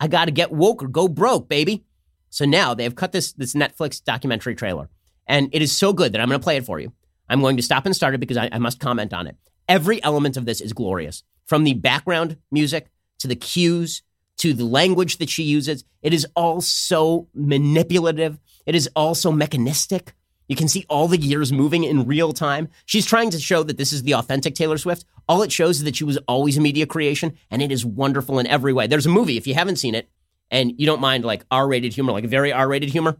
[0.00, 1.84] I got to get woke or go broke, baby.
[2.30, 4.88] So now they have cut this, this Netflix documentary trailer.
[5.26, 6.92] And it is so good that I'm going to play it for you.
[7.28, 9.36] I'm going to stop and start it because I, I must comment on it.
[9.68, 11.22] Every element of this is glorious.
[11.44, 14.02] From the background music to the cues
[14.38, 19.32] to the language that she uses, it is all so manipulative it is all so
[19.32, 20.14] mechanistic.
[20.48, 22.68] You can see all the gears moving in real time.
[22.84, 25.04] She's trying to show that this is the authentic Taylor Swift.
[25.28, 28.38] All it shows is that she was always a media creation, and it is wonderful
[28.38, 28.86] in every way.
[28.86, 30.08] There's a movie, if you haven't seen it,
[30.50, 33.16] and you don't mind like R-rated humor, like very R-rated humor,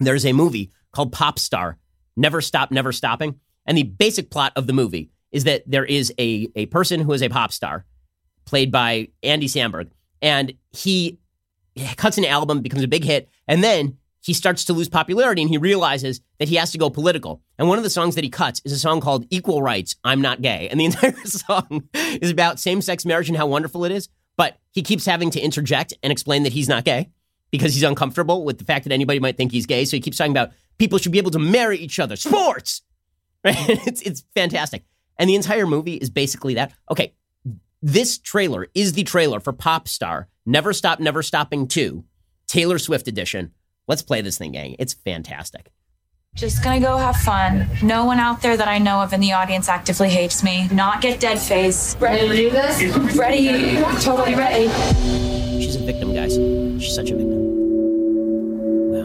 [0.00, 1.78] there's a movie called Pop Star,
[2.16, 3.38] Never Stop, Never Stopping.
[3.66, 7.12] And the basic plot of the movie is that there is a, a person who
[7.12, 7.84] is a pop star,
[8.46, 9.90] played by Andy Samberg,
[10.22, 11.18] and he
[11.96, 15.50] cuts an album, becomes a big hit, and then he starts to lose popularity and
[15.50, 17.40] he realizes that he has to go political.
[17.58, 20.20] And one of the songs that he cuts is a song called Equal Rights, I'm
[20.20, 20.68] Not Gay.
[20.68, 24.08] And the entire song is about same sex marriage and how wonderful it is.
[24.36, 27.10] But he keeps having to interject and explain that he's not gay
[27.50, 29.84] because he's uncomfortable with the fact that anybody might think he's gay.
[29.84, 32.82] So he keeps talking about people should be able to marry each other, sports.
[33.44, 33.54] Right?
[33.86, 34.82] It's, it's fantastic.
[35.16, 36.72] And the entire movie is basically that.
[36.90, 37.14] Okay,
[37.82, 42.04] this trailer is the trailer for Pop Star Never Stop, Never Stopping 2,
[42.46, 43.52] Taylor Swift edition.
[43.86, 44.76] Let's play this thing, gang.
[44.78, 45.70] It's fantastic.
[46.34, 47.68] Just gonna go have fun.
[47.82, 50.68] No one out there that I know of in the audience actively hates me.
[50.68, 51.96] Not get dead face.
[51.96, 52.82] Ready to do this?
[53.16, 54.68] Ready, totally ready.
[55.60, 56.34] She's a victim, guys.
[56.82, 57.46] She's such a victim.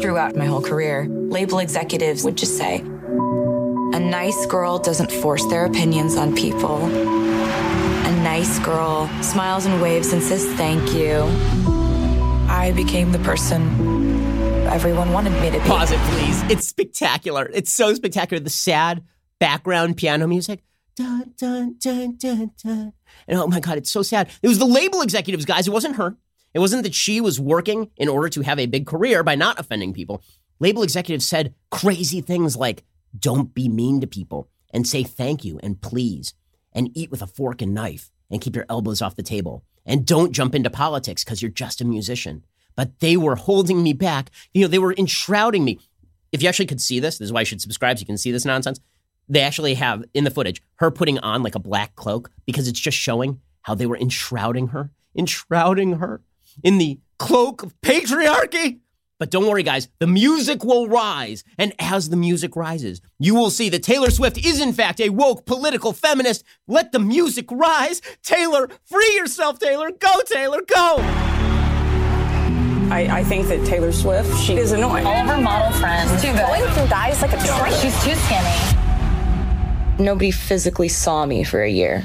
[0.02, 5.66] Throughout my whole career, label executives would just say, a nice girl doesn't force their
[5.66, 6.90] opinions on people.
[8.14, 11.24] A nice girl smiles and waves and says thank you.
[12.48, 13.64] I became the person
[14.68, 15.68] everyone wanted me to be.
[15.68, 16.44] Pause it, please.
[16.44, 17.50] It's spectacular.
[17.52, 18.40] It's so spectacular.
[18.40, 19.04] The sad
[19.40, 20.64] background piano music.
[20.96, 22.94] Dun, dun, dun, dun, dun.
[23.28, 24.30] And oh my God, it's so sad.
[24.44, 25.68] It was the label executives, guys.
[25.68, 26.16] It wasn't her.
[26.54, 29.60] It wasn't that she was working in order to have a big career by not
[29.60, 30.22] offending people.
[30.60, 32.84] Label executives said crazy things like,
[33.18, 36.36] don't be mean to people and say thank you and please
[36.74, 39.64] and eat with a fork and knife and keep your elbows off the table.
[39.86, 42.46] And don't jump into politics because you're just a musician.
[42.76, 44.32] But they were holding me back.
[44.54, 45.80] You know, they were enshrouding me.
[46.32, 48.18] If you actually could see this, this is why you should subscribe so you can
[48.18, 48.80] see this nonsense.
[49.30, 52.80] They actually have in the footage her putting on like a black cloak because it's
[52.80, 56.22] just showing how they were enshrouding her, enshrouding her
[56.64, 58.80] in the cloak of patriarchy.
[59.20, 61.44] But don't worry, guys, the music will rise.
[61.58, 65.10] And as the music rises, you will see that Taylor Swift is, in fact, a
[65.10, 66.44] woke political feminist.
[66.68, 68.02] Let the music rise.
[68.24, 69.92] Taylor, free yourself, Taylor.
[69.92, 70.98] Go, Taylor, go.
[72.92, 75.06] I, I think that Taylor Swift, she is annoying.
[75.06, 76.12] All of her model friends.
[76.22, 76.46] Too good.
[76.46, 77.74] Going through guys like a train.
[77.82, 80.04] She's too skinny.
[80.04, 82.04] Nobody physically saw me for a year.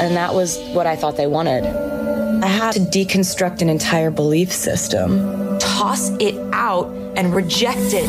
[0.00, 1.64] And that was what I thought they wanted.
[1.64, 5.41] I had to deconstruct an entire belief system.
[5.82, 8.08] Toss it out and reject it.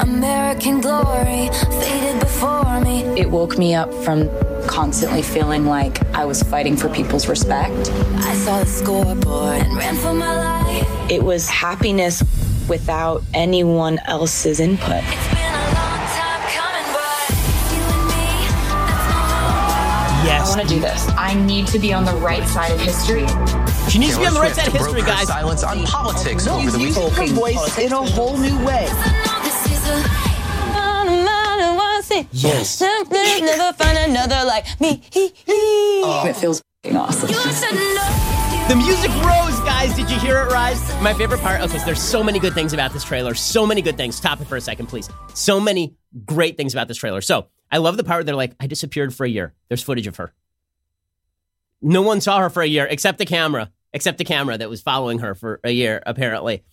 [0.00, 1.48] American glory
[1.80, 3.04] faded before me.
[3.16, 4.28] It woke me up from
[4.66, 7.88] constantly feeling like I was fighting for people's respect.
[8.16, 11.08] I saw the scoreboard and ran for my life.
[11.08, 12.20] It was happiness
[12.68, 15.04] without anyone else's input.
[20.26, 20.42] Yes.
[20.42, 21.08] I want to do this.
[21.10, 23.26] I need to be on the right side of history.
[23.90, 25.28] She needs to be on the right side of history, guys.
[25.28, 28.88] Silence on politics over the Using her voice in a whole new way.
[32.30, 32.80] Yes.
[32.80, 35.02] Never find another like me.
[35.14, 36.62] It feels
[36.92, 37.28] awesome.
[38.68, 39.94] The music rose, guys.
[39.94, 40.80] Did you hear it rise?
[41.02, 41.60] My favorite part.
[41.62, 43.34] Okay, so there's so many good things about this trailer.
[43.34, 44.14] So many good things.
[44.16, 45.08] Stop it for a second, please.
[45.34, 47.20] So many great things about this trailer.
[47.20, 49.52] So I love the part where they're like, I disappeared for a year.
[49.68, 50.32] There's footage of her.
[51.84, 54.80] No one saw her for a year except the camera, except the camera that was
[54.80, 56.64] following her for a year, apparently.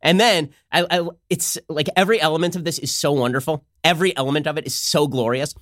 [0.00, 3.64] And then I, I, it's like every element of this is so wonderful.
[3.84, 5.54] Every element of it is so glorious.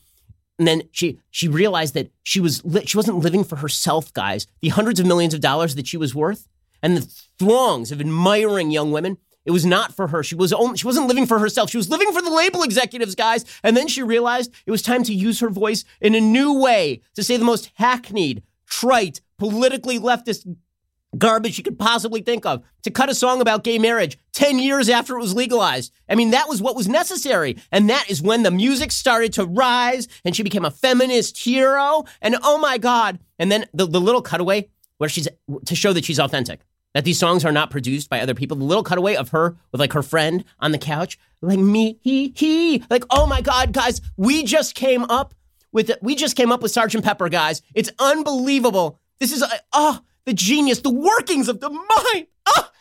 [0.58, 4.46] And then she she realized that she was li- she wasn't living for herself, guys.
[4.60, 6.46] The hundreds of millions of dollars that she was worth,
[6.82, 9.18] and the throngs of admiring young women.
[9.44, 10.22] It was not for her.
[10.22, 11.70] She was only, she wasn't living for herself.
[11.70, 13.46] She was living for the label executives, guys.
[13.62, 17.00] And then she realized it was time to use her voice in a new way
[17.14, 20.46] to say the most hackneyed, trite, politically leftist
[21.16, 24.88] garbage you could possibly think of to cut a song about gay marriage 10 years
[24.88, 25.92] after it was legalized.
[26.08, 27.56] I mean, that was what was necessary.
[27.72, 32.04] And that is when the music started to rise and she became a feminist hero.
[32.20, 33.18] And oh my God.
[33.38, 35.28] And then the, the little cutaway where she's
[35.64, 36.60] to show that she's authentic,
[36.92, 38.56] that these songs are not produced by other people.
[38.56, 42.34] The little cutaway of her with like her friend on the couch, like me, he,
[42.36, 45.34] he, like, oh my God, guys, we just came up
[45.72, 47.62] with, we just came up with Sergeant Pepper, guys.
[47.74, 48.98] It's unbelievable.
[49.18, 52.26] This is, uh, oh, the genius, the workings of the mind.
[52.48, 52.72] Ah!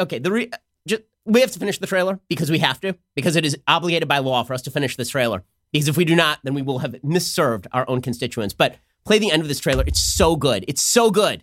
[0.00, 0.50] Okay, the re-
[0.86, 4.08] just, we have to finish the trailer because we have to, because it is obligated
[4.08, 5.42] by law for us to finish this trailer.
[5.72, 8.54] Because if we do not, then we will have misserved our own constituents.
[8.54, 9.84] But play the end of this trailer.
[9.86, 10.64] It's so good.
[10.68, 11.42] It's so good.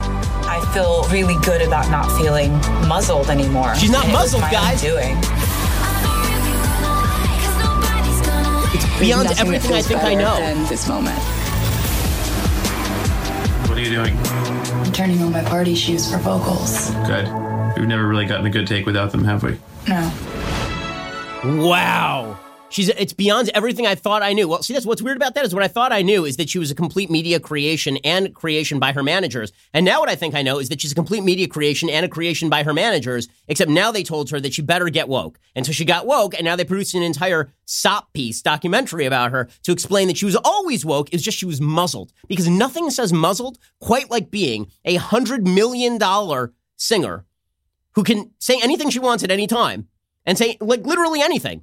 [0.00, 2.52] I feel really good about not feeling
[2.88, 3.74] muzzled anymore.
[3.74, 4.80] She's not And it was muzzled, guys.
[4.80, 5.47] Doing.
[9.00, 10.36] Beyond everything I think I know.
[10.36, 11.18] than this moment.
[13.68, 14.16] What do you you doing?
[14.16, 16.90] I'm turning on my party shoes for vocals.
[17.06, 17.26] Good.
[17.78, 19.58] We've never really gotten a good take without them, have we?
[19.88, 20.12] No.
[21.44, 22.38] Wow.
[22.70, 24.46] She's it's beyond everything I thought I knew.
[24.46, 26.50] Well, see, that's what's weird about that is what I thought I knew is that
[26.50, 29.52] she was a complete media creation and creation by her managers.
[29.72, 32.04] And now what I think I know is that she's a complete media creation and
[32.04, 35.38] a creation by her managers, except now they told her that she better get woke.
[35.54, 39.32] And so she got woke, and now they produced an entire SOP piece documentary about
[39.32, 42.12] her to explain that she was always woke, it's just she was muzzled.
[42.28, 47.24] Because nothing says muzzled quite like being a hundred million dollar singer
[47.94, 49.88] who can say anything she wants at any time
[50.26, 51.62] and say like literally anything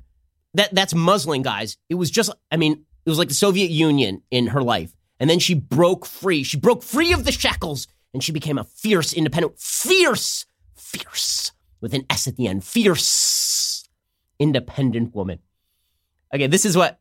[0.55, 1.77] that that's muzzling, guys.
[1.89, 4.95] It was just, I mean, it was like the Soviet Union in her life.
[5.19, 6.43] And then she broke free.
[6.43, 10.45] She broke free of the shackles and she became a fierce, independent, fierce,
[10.75, 11.51] fierce,
[11.81, 13.87] with an S at the end, fierce,
[14.39, 15.39] independent woman.
[16.33, 16.99] Okay, this is what,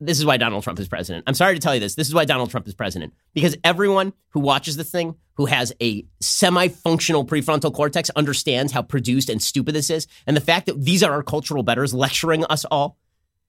[0.00, 1.24] this is why Donald Trump is president.
[1.26, 1.94] I'm sorry to tell you this.
[1.94, 3.14] This is why Donald Trump is president.
[3.34, 8.82] Because everyone who watches this thing, who has a semi functional prefrontal cortex, understands how
[8.82, 10.06] produced and stupid this is.
[10.26, 12.96] And the fact that these are our cultural betters lecturing us all.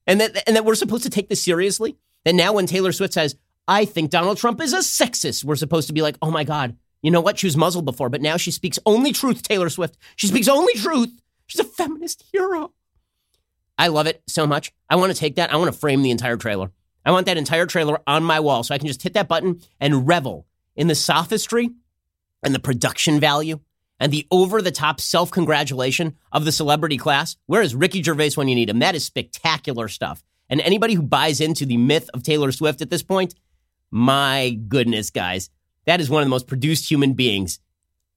[0.08, 1.98] And that, and that we're supposed to take this seriously.
[2.26, 3.36] And now when Taylor Swift says,
[3.68, 6.76] I think Donald Trump is a sexist, we're supposed to be like, oh my God,
[7.04, 7.38] you know what?
[7.38, 9.98] She was muzzled before, but now she speaks only truth, Taylor Swift.
[10.16, 11.10] She speaks only truth.
[11.46, 12.74] She's a feminist hero.
[13.80, 14.74] I love it so much.
[14.90, 15.54] I want to take that.
[15.54, 16.72] I want to frame the entire trailer.
[17.06, 19.62] I want that entire trailer on my wall so I can just hit that button
[19.80, 21.70] and revel in the sophistry
[22.44, 23.62] and the production value
[23.98, 27.38] and the over the top self congratulation of the celebrity class.
[27.46, 28.80] Where is Ricky Gervais when you need him?
[28.80, 30.24] That is spectacular stuff.
[30.50, 33.34] And anybody who buys into the myth of Taylor Swift at this point,
[33.92, 35.50] my goodness, guys,
[35.86, 37.60] that is one of the most produced human beings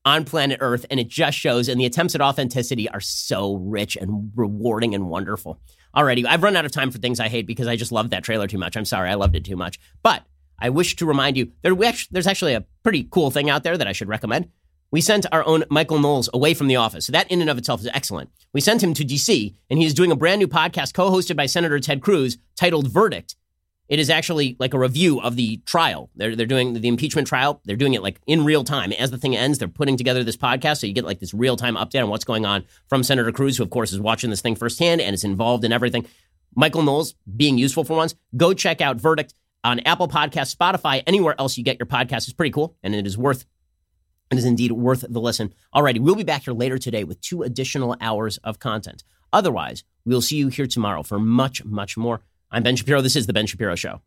[0.05, 1.69] on planet Earth, and it just shows.
[1.69, 5.61] And the attempts at authenticity are so rich and rewarding and wonderful.
[5.95, 8.25] Alrighty, I've run out of time for things I hate because I just loved that
[8.25, 8.77] trailer too much.
[8.77, 9.79] I'm sorry, I loved it too much.
[10.03, 10.25] But
[10.59, 13.77] I wish to remind you there, actually, there's actually a pretty cool thing out there
[13.77, 14.49] that I should recommend.
[14.91, 17.07] We sent our own Michael Knowles away from the office.
[17.07, 18.31] So that in and of itself is excellent.
[18.53, 21.37] We sent him to DC, and he is doing a brand new podcast co hosted
[21.37, 23.35] by Senator Ted Cruz titled Verdict.
[23.93, 26.09] It is actually like a review of the trial.
[26.17, 27.61] They're, they're doing the impeachment trial.
[27.67, 28.91] They're doing it like in real time.
[28.93, 30.79] As the thing ends, they're putting together this podcast.
[30.79, 33.59] So you get like this real time update on what's going on from Senator Cruz,
[33.59, 36.07] who, of course, is watching this thing firsthand and is involved in everything.
[36.55, 38.15] Michael Knowles being useful for once.
[38.35, 42.25] Go check out Verdict on Apple Podcasts, Spotify, anywhere else you get your podcast.
[42.25, 43.45] It's pretty cool, and it is worth
[44.31, 45.53] it is indeed worth the listen.
[45.75, 49.05] Alrighty, we'll be back here later today with two additional hours of content.
[49.35, 52.23] Otherwise, we'll see you here tomorrow for much, much more.
[52.55, 53.01] I'm Ben Shapiro.
[53.01, 54.03] This is The Ben Shapiro Show.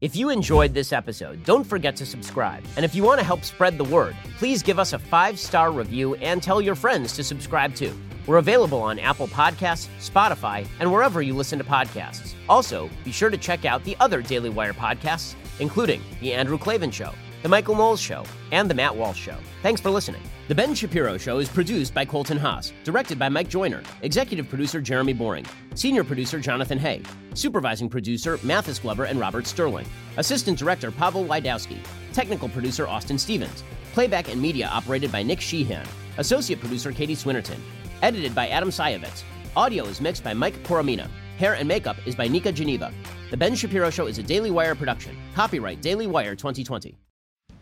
[0.00, 2.64] If you enjoyed this episode, don't forget to subscribe.
[2.76, 5.70] And if you want to help spread the word, please give us a five star
[5.70, 7.92] review and tell your friends to subscribe too.
[8.26, 12.32] We're available on Apple Podcasts, Spotify, and wherever you listen to podcasts.
[12.48, 16.90] Also, be sure to check out the other Daily Wire podcasts, including The Andrew Klavan
[16.90, 17.12] Show,
[17.42, 19.36] The Michael Knowles Show, and The Matt Walsh Show.
[19.62, 20.22] Thanks for listening.
[20.50, 24.80] The Ben Shapiro Show is produced by Colton Haas, directed by Mike Joyner, executive producer
[24.80, 25.46] Jeremy Boring,
[25.76, 27.02] senior producer Jonathan Hay,
[27.34, 29.86] supervising producer Mathis Glover and Robert Sterling,
[30.16, 31.78] assistant director Pavel Lydowski,
[32.12, 35.86] technical producer Austin Stevens, playback and media operated by Nick Sheehan,
[36.18, 37.60] associate producer Katie Swinnerton,
[38.02, 39.22] edited by Adam Sajewicz.
[39.54, 41.08] Audio is mixed by Mike Coromina.
[41.38, 42.92] Hair and makeup is by Nika Geneva.
[43.30, 45.16] The Ben Shapiro Show is a Daily Wire production.
[45.32, 46.98] Copyright Daily Wire 2020.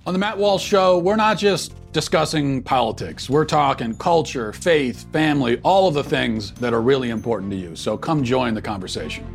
[0.07, 3.29] On the Matt Walsh Show, we're not just discussing politics.
[3.29, 7.77] We're talking culture, faith, family, all of the things that are really important to you.
[7.77, 9.27] So come join the conversation.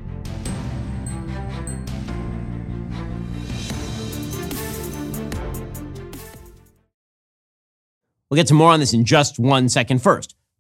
[8.30, 10.02] We'll get to more on this in just one second.
[10.02, 10.36] First,